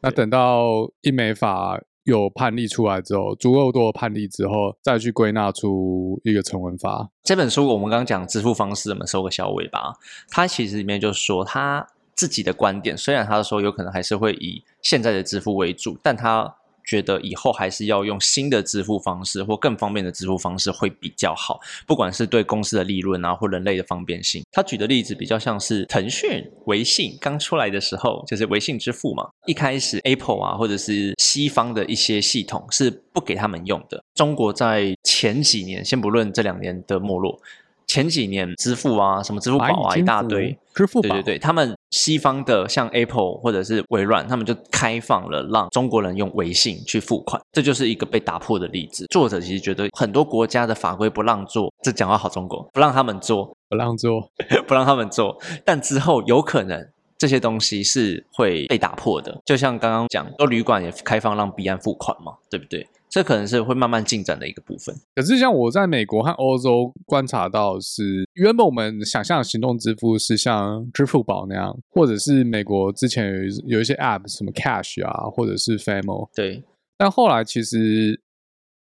[0.00, 7.08] 那等到英美法有判例出来之后，足够多的判例之后，再去归纳出一个成文法。
[7.22, 9.94] 这本书我们刚刚讲支付方式，我们收个小尾巴。
[10.28, 16.56] 它其实里面就说他自己的观点，虽然他说有可能还是会以现在的支付为主，但他
[16.86, 24.42] 觉得以后还是要用新的支付方式或更方便的支付方式会比较好，不管是对公司的利润啊或人类的方便性。
[24.52, 34.02] 他举的例子比较像是腾讯、微信刚出来的时候，就是微信支付嘛，一开始 Apple 啊或者是西方的一些系统是不给他们用的。
[34.14, 37.40] 中国在前几年，先不论这两年的没落。
[37.86, 40.56] 前几年支付啊，什么支付宝啊，一大堆。
[40.74, 49.06] 支付宝，对对对，他们西方的像 Apple 或者是微软，他们就开放了让中国人用微信去付款，这就是一个被打破的例子。
[49.06, 54.30] 作者其实觉得很多国家的法规不让做，这讲话好中国，不让他们做，不让做，
[54.68, 59.40] 不让他们做，但之后有可能这些东西是会被打破的。
[59.46, 62.86] 就像刚刚讲，说旅馆也开放让彼岸付款嘛，对不对？
[63.08, 64.94] 这可能是会慢慢进展的一个部分。
[65.14, 76.28] 可是，像我在美国和欧洲观察到，是原本我们想象的行动支付是像支付宝那样，或者是美国之前有有一些 App，什么 Cash 啊，或者是 Famo。
[76.34, 76.62] 对。
[76.98, 78.20] 但后来其实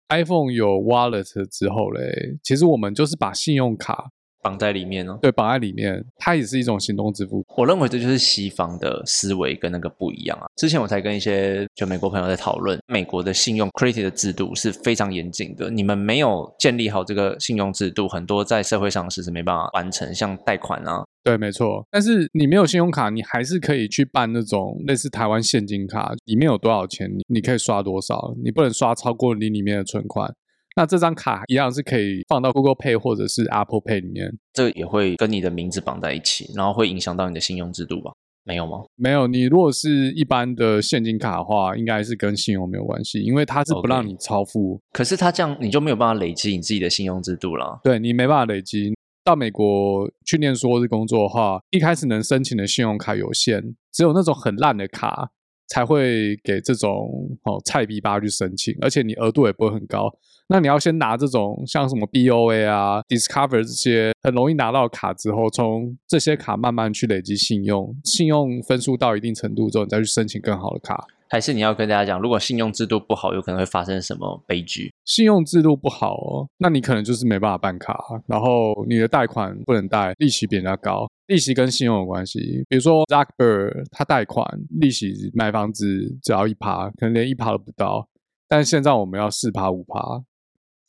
[0.09, 4.09] iPhone 有 Wallet 之后嘞，其实我们就是把信用卡。
[4.43, 5.17] 绑在里面哦？
[5.21, 7.43] 对，绑在里面，它也是一种行动支付。
[7.55, 10.45] 我认为这就是西方的思维跟那个不一样啊。
[10.57, 15.69] 之前我才跟一些就美国朋友在讨论，美国的信用 credit 的制度是非常严谨的。
[15.69, 21.03] 你们没有建立好这个信用制度，很多在社会上是是没办法完成，像贷款啊。
[21.23, 21.87] 对，没错。
[21.89, 30.35] 但是你没有信用卡，你还是可以去办那种类似台湾现金卡，里面有多少钱，你你可以刷多少，你不能刷超过你里面的存款。
[30.75, 38.11] 那这张卡一样是可以放到 Google Pay 或者是 Apple Pay 里面，这也会跟你的名字绑在一起，然后会影响到你的信用制度吧？
[38.45, 38.83] 没有吗？
[38.95, 44.79] 没有，你如果是一般的现金卡的话，应该是跟信用没有关系，因为它是不让你超付。
[44.91, 47.79] 可是它这样你就没有办法累积你自己的信用制度了。
[47.83, 48.93] 对你没办法累积。
[49.23, 55.29] 到美国去念书或是工作的话，一开始能申请的信用卡有限，只有那种很烂的卡
[55.73, 57.09] 才会给这种
[57.45, 60.07] 哦菜逼吧去申请，而且你额度也不会很高。
[60.47, 71.03] 那你要先拿这种像什么 BOA 啊、Discover 这些很容易拿到卡之后，从这些卡慢慢去累积信用，信用分数到一定程度之后，你再去申请更好的卡。
[71.33, 74.93] 还是你要跟大家讲，如果信用制度不好，有可能会发生什么悲剧？
[75.03, 82.63] 信用制度不好哦，那你可能就是没办法办卡，然后你的贷款不能贷，利息比人家高，利息跟信用有关系。
[82.69, 84.47] 比如说 Zuckerberg 他贷款
[84.79, 85.83] 利息买房子
[86.21, 88.07] 只要一趴，可能连一趴都不到，
[88.47, 90.23] 但现在我们要四趴五趴。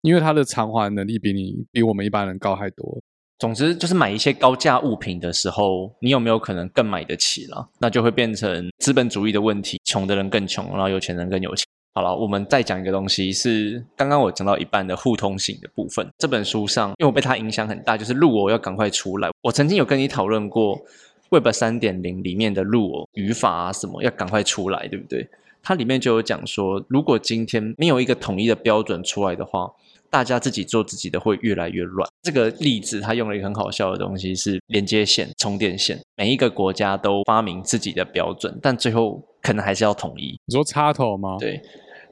[0.03, 3.03] 因为它的偿还能力比你比我们一般人高太多。
[3.45, 7.69] 总之，就是买一些高价物品的时候，你有没有可能更买得起了？
[7.79, 11.67] 那就会变成资本主义的问题，穷的人更穷，然后有钱人更有钱。
[11.93, 16.09] 好了，我们再讲一个东西，是刚刚我讲到一半的互通性的部分。
[16.17, 19.29] 这本书上，因为我被它影响很大，就是路我要赶快出来。
[19.43, 20.81] 我曾经有跟你讨论过
[21.29, 25.29] Web 三点零里面的路我语法啊什么要赶快出来，对不对？
[25.63, 29.71] 它里面就有讲说，如果今天没有一个统一的标准出来的话。
[30.15, 32.09] 大家自己做自己的会越来越乱。
[32.23, 36.01] 这个例子他用了一个很好笑的东西，是连接线、充电线。
[36.17, 40.39] 每一个国家都发明自己的标准，但最后可能还是要统一。
[40.47, 41.37] 你说插头吗？
[41.41, 41.61] 对。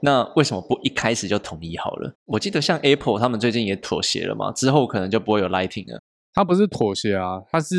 [0.00, 2.12] 那为什么不一开始就统一好了？
[2.26, 6.00] 我记得像 Apple 他们最近也妥协了嘛，之后可能就不会有 Lighting 了。
[6.34, 7.74] 他不是妥协啊，他是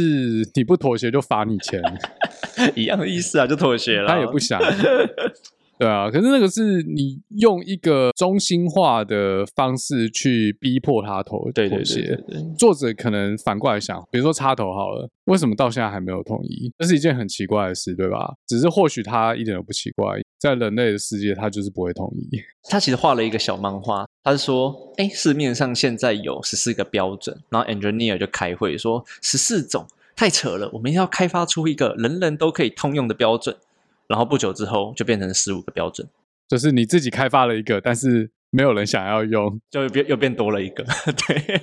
[0.56, 1.82] 你不妥协就罚你钱，
[2.76, 4.08] 一样的意思啊，就妥协了。
[4.08, 4.58] 他也不想。
[5.80, 12.18] 对啊，可是那个是你用一个中心化的方式去逼迫他投妥协。
[12.58, 16.72] 作者可能反过来想，比如说插头好了，为什么到现在还没有统一？
[16.78, 18.34] 这是一件很奇怪的事，对吧？
[18.48, 22.30] 只是或许他一点都不奇怪，在人类的世界，他就是不会统一。
[22.70, 33.56] 他其实画了一个小漫画，他是说，哎，市面上现在有十四个标准，然后 engineer 就开会说，十四种太扯了，我们要开发出一个人人都可以通用的标准。
[34.08, 36.08] 然后不久之后就变成十五个标准，
[36.48, 40.84] 就是你自己开发了一个，但是没有人想要用， 就变又变多了一个。
[41.28, 41.56] 对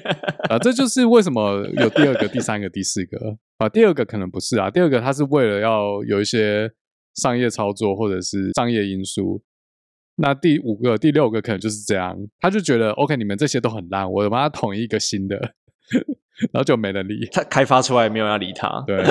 [0.48, 3.68] 啊，这就是为什么有第二个、第三个、第四个啊。
[3.68, 6.70] 第二个可能不是啊，第二个它是为了要有一些
[7.16, 9.42] 商业操作或者是商业因素。
[10.16, 15.54] 那第五个、第六个可能就是这样，他就觉得 OK，你们这些都很烂，我把它统一一个新的。
[16.52, 18.82] 然后就没人理他，开发出来没有人要理他。
[18.86, 19.04] 对，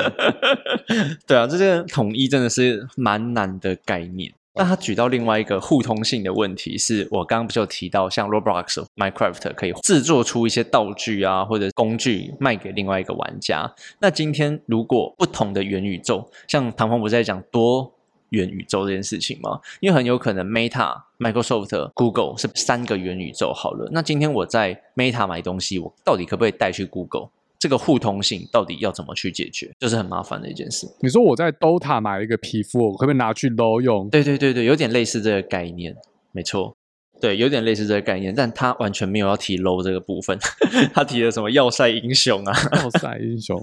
[1.26, 4.32] 对啊，这个统一真的是蛮难的概念。
[4.52, 13.72] 那他举到另外一个互通性的问题，是我刚刚不是有提到，像 Roblox、Minecraft 可以制作出一些道具啊，或者工具卖给另外一个玩家。
[14.00, 17.94] 那今天如果不同的元宇宙，像唐风不是在讲多？
[18.30, 19.60] 元宇宙这件事情吗？
[19.80, 23.88] 因为很有可能 Meta、Microsoft、Google 是三个元宇宙好了。
[23.92, 27.28] 那今天我在 Meta 买东西，我到底可不可以带去 Google？
[27.58, 29.70] 这个互通性到底要怎么去解决？
[29.78, 30.88] 就是很麻烦的一件事。
[31.00, 34.08] 你说我在 Dota 买一个皮肤，我可不可以拿去 LO 用？
[34.08, 35.94] 对对对对，有点类似这个概念。
[36.32, 36.74] 没错，
[37.20, 40.38] 对，有点类似这个概念，但他完全没有要提 low 这个部分，
[40.94, 43.62] 他提了什么要塞英雄啊，要塞英雄、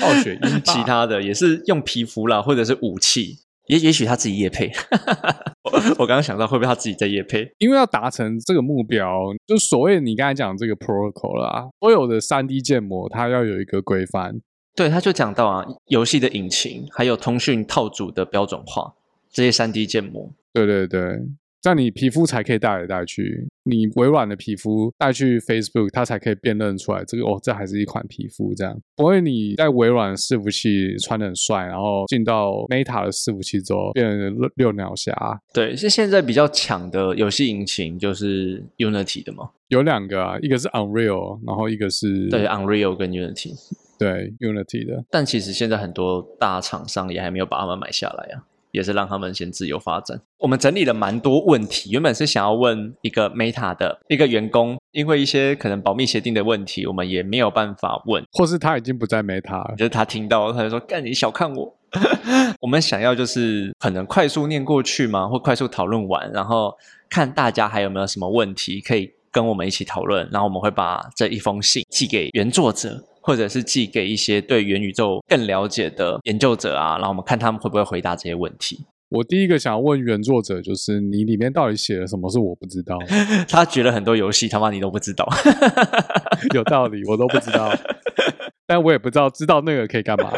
[0.00, 3.38] 暴雪英霸， 其他的也是用皮肤啦，或者是武器，
[3.72, 4.70] 也也许他自己也配，
[5.64, 7.50] 我我刚刚想到会不会他自己在夜配？
[7.56, 14.38] 因为要达成这个目标，就所谓你刚才讲这个 protocol 啦，所有的三 D 建模它要有一个规范，
[14.76, 18.92] 对，他就讲到啊，游戏的引擎还有通讯套组的标准化，
[19.30, 21.22] 这些三 D 建模，对对对，
[21.62, 28.76] 这样你皮肤才可以带来带去，你微软的皮肤带去 Facebook，它才可以辨认出来这个哦，这还是一款皮肤这样。
[28.96, 35.14] 不会你在微软的伺服器穿的很帅，然后进到 Meta 的伺服器之后变成六六鸟侠。
[35.54, 39.50] 对，是现在比较强的游戏引擎就是 Unity 的嘛？
[39.68, 43.54] 有两个啊，一个是 Unreal，然后一个是对 Unreal 跟 Unity，
[44.00, 45.04] 对 Unity 的。
[45.10, 48.42] 但其实现在很多大厂商也还没有把他们买下来啊。
[48.72, 50.20] 也是让他们先自由发展。
[50.38, 61.76] 我们整理了蛮多问题，原本是想要问一个 Meta 的一个员工，因为一些可能保密协定的问题，我们也没有办法问，或是他已经不在 Meta，了就是他听到他就说：“干你小看我。
[62.60, 66.72] ”我们想要就是可能快速念过去嘛，或快速讨论完，然后
[67.10, 73.04] 看大家还有没有什么问题可以跟我们一起讨论，然后我们会把这一封信寄给原作者。
[73.22, 78.84] 或者是寄给一些对元宇宙更了解的研究者啊，然后我们看他们会不会回答这些问题。
[79.08, 82.98] 我第一个想要问原作者，就是你里面到底写了什么是我不知道？
[83.48, 85.28] 他举了很多游戏他妈你都不知道，
[86.54, 87.70] 有道理，我都不知道，
[88.66, 90.32] 但我也不知道知道那个可以干嘛。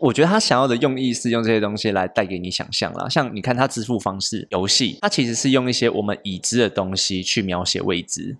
[0.00, 8.36] 我觉得他想要的用意是用这些东西来带给你想象啦，像你看他支付方式游戏，它其实是用一些我们已知的东西去描写未知。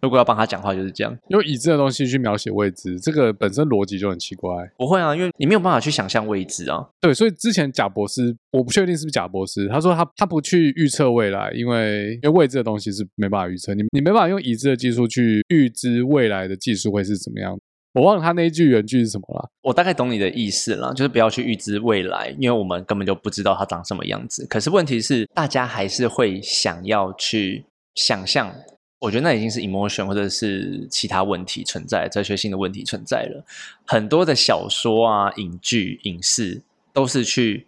[0.00, 4.54] 如果要帮他讲话，就是这样，用已知的东西去描写未知，这个本身逻辑就很奇怪。
[4.76, 6.86] 不会啊，因为你没有办法去想象未知啊。
[7.00, 17.58] 对，所以之前贾博士，我不确定是不是贾博士，他说他他不去预测未来，因为因为未知的东西是没办法预测，你你没办法用已知的技术去预知未来的技术会是怎么样。
[17.94, 19.48] 我忘了他那一句原句是什么了。
[19.62, 24.46] 我大概懂你的意思了，就是不要去预知未来，因为我们根本就不知道它长什么样子。
[24.50, 28.54] 可是问题是，大家还是会想要去想象。
[28.98, 33.44] 我觉得那已经是 emotion 或者是其他问题存在，哲学性的问题存在了。
[33.86, 36.62] 很多的小说啊、影剧、影视
[36.94, 37.66] 都是去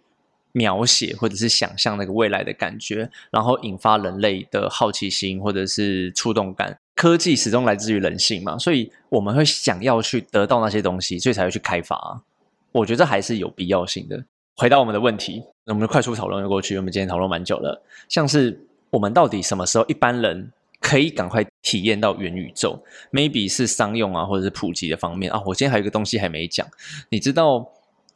[0.51, 6.75] 描写或者是想象那个未来的感觉，然后引发人类的好奇心或者是触动感。
[6.95, 12.21] 科技始终来自于人性嘛，所以我们会想要去得到那些东西，所以才会去开发。
[12.71, 14.25] 我觉得还是有必要性的。
[14.55, 16.75] 回到我们的问题，那我们快速讨论过去。
[16.75, 18.59] 我们今天讨论蛮久了，像是
[18.89, 20.51] 我们到底什么时候一般人？
[20.79, 25.41] 可以赶快体验到元宇宙，maybe 是商用啊，或者是普及的方面啊。
[25.45, 26.65] 我今天还有个东西还没讲，
[27.09, 27.69] 你知道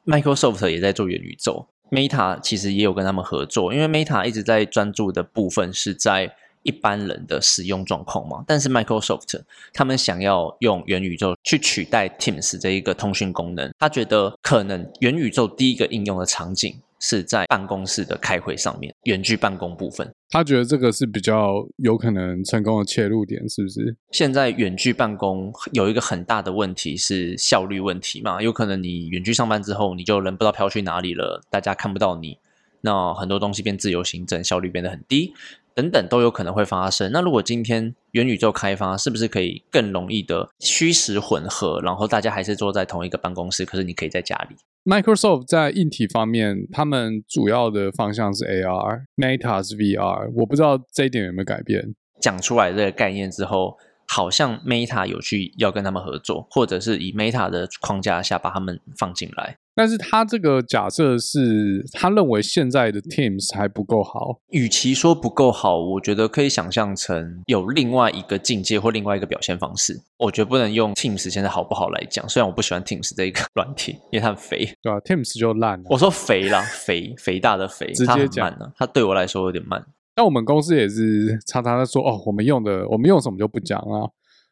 [0.06, 6.34] Microsoft 也在做元宇宙，Meta 其实也有跟他们合作，因为 Meta 一直在专注的部分是在
[6.64, 8.44] 一般人的使用状况嘛。
[8.48, 9.42] 但是 Microsoft
[9.74, 16.80] 他们想要用元宇宙去取代 Teams 这一个通讯功能，他觉得可能元宇宙第一个应用的场景。
[17.06, 23.94] 是在办公室的开会上面，远距办公部分，他觉得这个是比较有可能成功的切入点，是不是？
[24.12, 28.42] 现在远距办公有一个很大的问题是效率问题嘛？
[28.42, 32.38] 有可能你远距上班之后，你就人不知道飘去哪里了，大家看不到你，
[32.80, 35.34] 那很多东西变自由行政，效率变得很低，
[35.76, 37.12] 等等都有可能会发生。
[37.12, 51.96] 那如果今天元宇宙开发，是不是可以更容易的虚实混合，然后大家还是坐在同一个办公室，可是你可以在家里？Microsoft 在硬体方面，他们主要的方向是 AR，Meta 是 VR，我不知道这一点有没有改变。
[52.22, 53.78] 讲出来这个概念之后，
[54.14, 59.58] 好像 Meta 有去要跟他们合作，或者是以 Meta 的框架下把他们放进来。
[59.76, 64.40] 但是他这个假设是他认为现在的 Teams 还不够好。
[64.50, 70.00] 与其说不够好，我觉得可以想象成有另外一个境界或另外一个表现方式。
[70.20, 72.30] 我觉得不能用 Teams 现在好不好来讲。
[72.30, 74.72] 虽然我不喜欢 Teams 这一个软体，因为它很肥。
[74.80, 75.82] 对啊，Teams 就烂。
[75.90, 78.72] 我说肥啦，肥肥大的肥，直接讲了。
[78.78, 79.84] 它对我来说有点慢。
[80.16, 84.10] 那我们公司也是常常在说哦，我们用的我们用什么就不讲啊，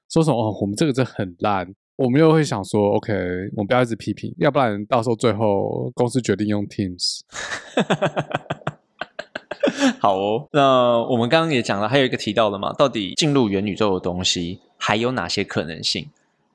[0.10, 1.74] 说什么哦，我们这个真很烂。
[1.98, 3.14] 我们又会想说，OK，
[3.56, 7.20] 我们不要一直批评，要不然到时候最后公司决定用 Teams。
[10.00, 16.10] 好哦，那我们刚刚也讲了，还有一个提到了嘛，到底进入元宇宙的东西还有哪些可能性？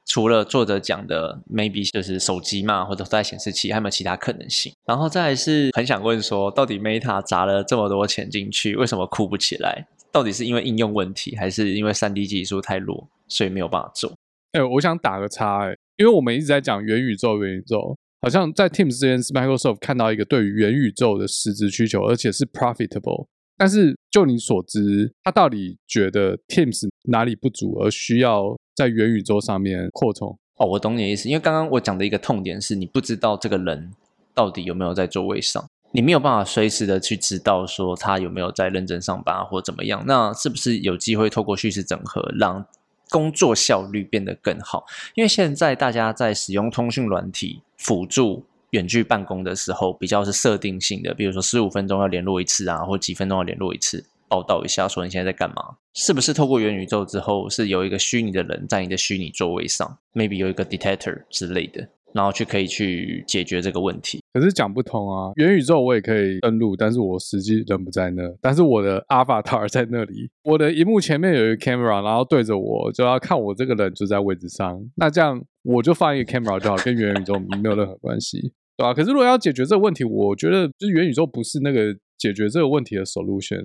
[0.07, 4.73] 除了作者讲的 maybe 就是手机嘛，或者带显示器，还有没有其他可能性？
[4.87, 9.87] 然后再是很想问说，到底 Meta 砸了这么多钱进去，为什么哭不起来？
[10.13, 14.11] 到底是因为应用问题，还是因为三 D 技术太弱，所以没有办法做？
[14.53, 23.27] 哎，我想打个叉哎，因为我们一直在讲元宇宙，元宇宙好像在 Teams 这边 Microsoft 看到一个对于元宇宙的实质需求，而且是 profitable，
[23.59, 30.39] 但是就你所知，他到底觉得 Teams 哪里不足，而需要在元宇宙上面扩充？
[30.59, 33.91] 哦，我懂你的意思，因为刚刚我讲的一个痛点是你不知道这个人
[34.35, 40.05] 到底有没有在座位上，你没有办法随时的去知道说他有没有在认真上班或怎么样。
[40.07, 42.65] 那是不是有机会透过叙事整合，让
[43.09, 44.85] 工作效率变得更好？
[45.15, 48.45] 因为现在大家在使用通讯软体辅助。
[48.71, 55.77] 远距办公的时候，比较是设定性的，比如说十五分钟要联络一次啊，或几分钟要联络一次，报道一下说你现在在干嘛？
[55.95, 64.21] 是不是透过元宇宙之后，是有一个虚拟的人在你的虚拟座位上，maybe 有一个 detector 之类的，然后去可以去解决这个问题？
[64.33, 78.53] 可是讲不通啊，元宇宙我也可以登录，但是我实际人不在那，但是我的 avatar 在那里，我的荧幕前面有一个 camera，然后对着我，就要看我这个人就在位置上，那这样我就放一个 camera 就好，跟元宇宙没有任何关系。
[78.77, 78.93] 对吧？
[78.93, 83.65] 可是如果要解决这个问题，我觉得就是元宇宙不是那个解决这个问题的 solution。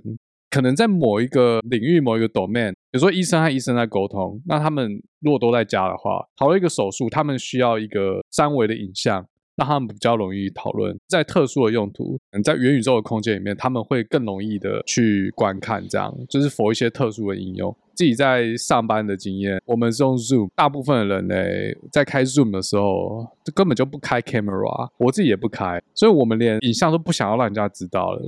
[0.51, 9.25] 可能在某一个领域、某一个 domain，比如说医生和医生在沟通，那他们如果都在家的话，讨论一个手术，他们需要一个三维的影像。
[9.57, 17.75] 让他们比较容易讨论，在特殊的用途，在元宇宙的空间里面，他们会更容易的去观看，这样就是 for 一些特殊的应用。
[17.93, 21.35] 自己在上班的经验，我们是用 Zoom，大部分的人呢，
[21.91, 28.21] 在开 Zoom 的时候，根本就不开 camera，我自己也不开，所以我们连影像都不想要让人家知道了，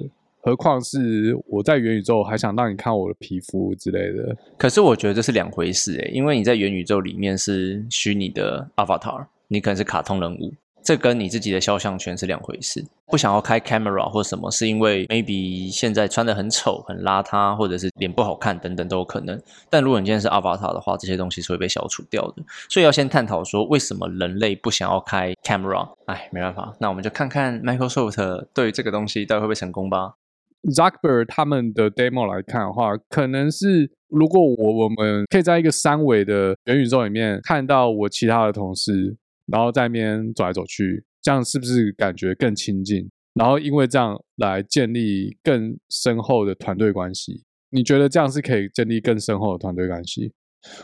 [0.43, 4.35] 何况是我在元宇宙还想让你看我的皮肤之类的。
[4.57, 10.53] 可是我觉得这是两回事诶，因为你在元宇宙里面是虚拟的 avatar，你可能是卡通人物。
[10.83, 12.83] 这跟你自己的肖像权是两回事。
[13.07, 19.41] 不想要开 camera 或什么，是因为 maybe 现在穿的很丑、很邋遢，或者是脸不好看等等都有可能。
[19.69, 22.43] 但如果你今天是 avatar 的话，这些东西是会被消除掉的。
[22.67, 25.87] 所以要先探讨说，为什么人类不想要开 camera？
[26.07, 30.15] 哎，没办法，那我们就看看 Microsoft 对这个东西到底会不会成功吧。
[30.63, 39.17] Zuckerberg 他们的 demo 来看的话，可能是如果我我们可以在一个三维的元宇宙里面看到我其他的同事。
[39.47, 43.05] 然后在那边走来走去，这样是不是感觉更亲近？
[43.33, 50.31] 然后因为这样来建立更深厚的团队关系，你觉得这样是可以建立更深厚的团队关系？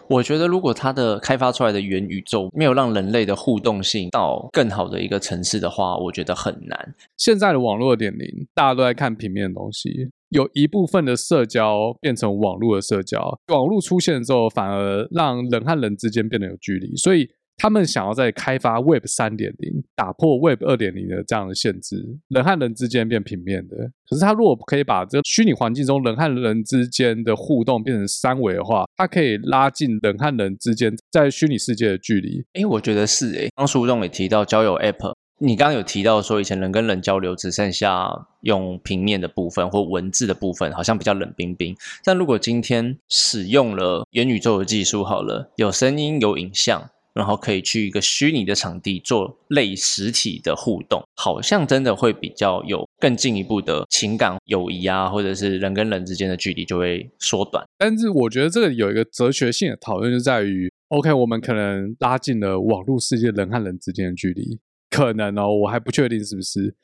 [0.08, 6.96] 我觉得如果它的开发出来的元宇宙没有让人类的互动性到更好的一个层次的话，我觉得很难。
[7.18, 17.30] 现在的网络点零，大家都在看平面的东西，有一部分的社交变成网络的社交，网络出现之后，反而让人和人之间变得有距离，所以。
[17.60, 23.76] 他们想要在开发 Web 三点零，打破 Web 二点零的这样的限制，人和人之间变平面的。
[24.10, 32.42] 可是，他如果可以把这个虚拟环境中人和人之间的互动变成三维的话，它可以拉近人和人之间在虚拟世界的距离。
[32.54, 33.50] 哎，我觉得是哎。
[33.58, 38.10] 刚书中也提到交友 App，你刚刚有提到说以前人跟人交流只剩下
[38.42, 41.76] 用平面的部分或文字的部分，好像比较冷冰冰。
[42.06, 46.90] 但如果今天使用了元宇宙的技术，好了，有声音有影像。
[47.14, 57.66] 然后可以去一个虚拟的场地做类实体的互动，好像真的会比较有更进一步的情感友谊啊，或者是人跟人之间的距离就会缩短。
[57.78, 66.76] 但是我觉得这个有一个哲学性的讨论，就在于，OK，我们可能拉近了网络世界人和人之间的距离，可能哦，我还不确定是不是，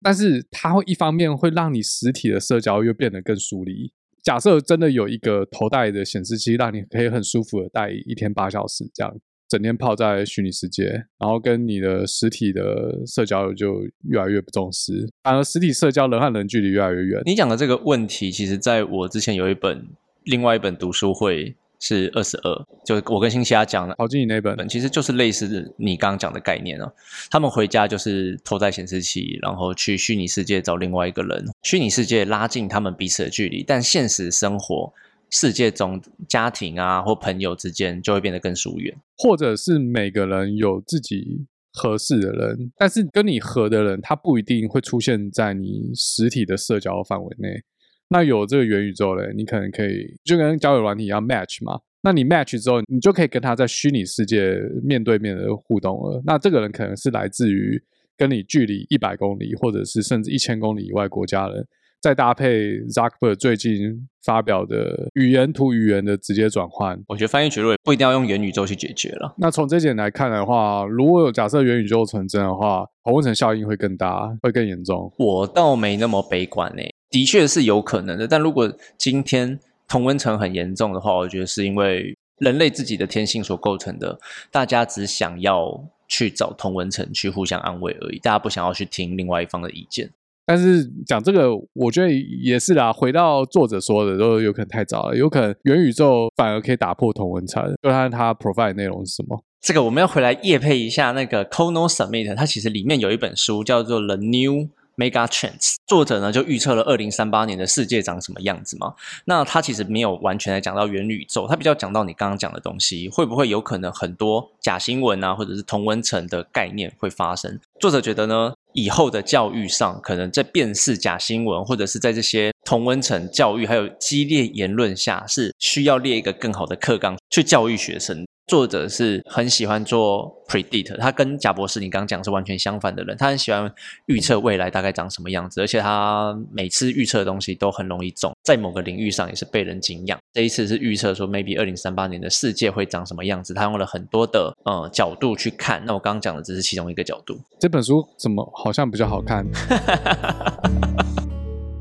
[0.00, 3.92] 但是它会一方面会让你实体的社交又变得更疏离。
[4.22, 9.12] 假设真的有一个头戴的显示器，让你可以很舒服的戴一天八小时这样。
[9.52, 10.84] 整天泡在虚拟世界，
[11.18, 17.20] 然后跟你的实体的社交就越来越不重视，反而实体社交人和人距离越来越远。
[17.26, 19.86] 你讲的这个问题，其实在我之前有一本
[20.24, 26.90] 另外一本读书会是二十二，就我跟新西亚讲的，陶晶莹那本，其实就是类似你刚刚讲的概念哦。
[27.30, 34.94] 他们回家就是偷在显示器，然后去虚拟世界找另外一个人，虚拟世界拉近他们彼此的距离，但现实生活。
[35.32, 47.62] 世界中，家庭啊或朋友之间就会变得更疏远，或者是每个人有自己合适的人，但是跟你合的人，他不一定会出现在你实体的社交范围内。
[48.08, 51.80] 那有这个元宇宙嘞，你可能可以就跟交友软体一样 match 嘛。
[52.02, 56.22] 那你 match 之后，你就可以跟他在虚拟世界面对面的互动了。
[56.26, 57.82] 那这个人可能是来自于
[58.18, 61.66] 跟你距离一百公里，或者是甚至一千公里以外国家人。
[62.02, 69.32] 再搭配 Zuckerberg 最近发表的语言图语言的直接转换，我觉得翻译绝对不一定要用元宇宙去解决了。
[69.38, 75.12] 那从这点来看的话，如果有假设元宇宙成真的话，同温层效应会更大，会更严重。
[75.16, 78.26] 我倒没那么悲观诶，的确是有可能的。
[78.26, 84.18] 但如果今天同温层很严重的话，我觉得是因为人类自己的天性所构成的，
[84.50, 90.10] 大家只想要去找同温层去互相安慰而已，大家不想要去听另外一方的意见。
[90.44, 92.92] 但是讲这个，我觉得也是啦。
[92.92, 99.42] 回到作者说的，都有可能太早了，有可能元宇宙反而可以打破同文层，就看它 provide 内容是什么。
[99.60, 108.94] 这个我们要回来夜配一下那个 Kono Summit，它其实里面有一本书叫做《The New Mega Trends》，作者呢就预测了二零三八年的世界长什么样子嘛。
[109.26, 117.60] 那他其实没有完全来讲到元宇宙，他比较讲到你刚刚讲的东西，会不会有可能很多假新闻啊，或者是同文层的概念会发生？
[117.78, 118.52] 作者觉得呢？
[118.72, 128.24] 以后的教育上，可能在辨识假新闻，或者是在这些同温层教育还有激烈言论下，是需要列一个更好的课纲去教育学生。
[128.52, 133.72] 作者是很喜欢做 predict，他跟贾博士你刚刚讲是完全相反的人，他很喜欢
[134.04, 140.18] 预测未来大概长什么样子，而且他每次预测的东西都很容易中，在某个领域上也是被人敬仰。
[140.34, 145.82] 这一次是预测说 maybe 二零三八年的世界会长什么样子，他用了很多的呃角度去看。
[145.86, 147.40] 那我刚刚讲的只是其中一个角度。
[147.58, 149.46] 这本书怎么好像比较好看？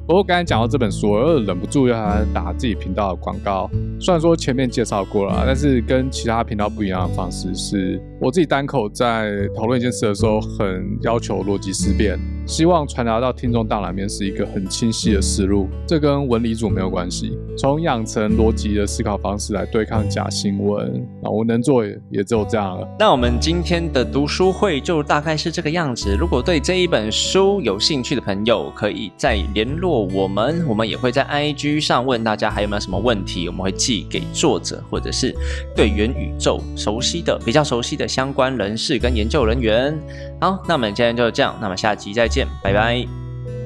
[0.07, 3.69] 不过刚才讲到这本书，我又忍不住要他打自己频道的广告。
[3.99, 12.19] 虽然说前面介绍过了，但是跟其他频道不一样的方式是，我自己单口在讨论一件事的时候，很要求逻辑思辨。
[12.47, 17.37] 希望传达到听众大脑面是一个很清晰的思路，这跟文理组没有关系。
[17.55, 22.87] 从养成逻辑的思考方式来对抗假新闻，那我能做也只有这样了。
[22.99, 26.17] 那我们今天的读书会就大概是这个样子。
[26.19, 35.35] 如果对这一本书有兴趣的朋友，可以再联络我们，我们也会在 IG 上问大家还有没有什么问题，我们会寄给作者或者是
[35.75, 39.97] 对元宇宙熟悉的、比较熟悉的相关人士跟研究人员。
[40.39, 42.47] 好，那我们今天就这样，那么下集再见。
[42.63, 43.07] 拜拜，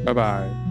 [0.05, 0.64] 拜拜。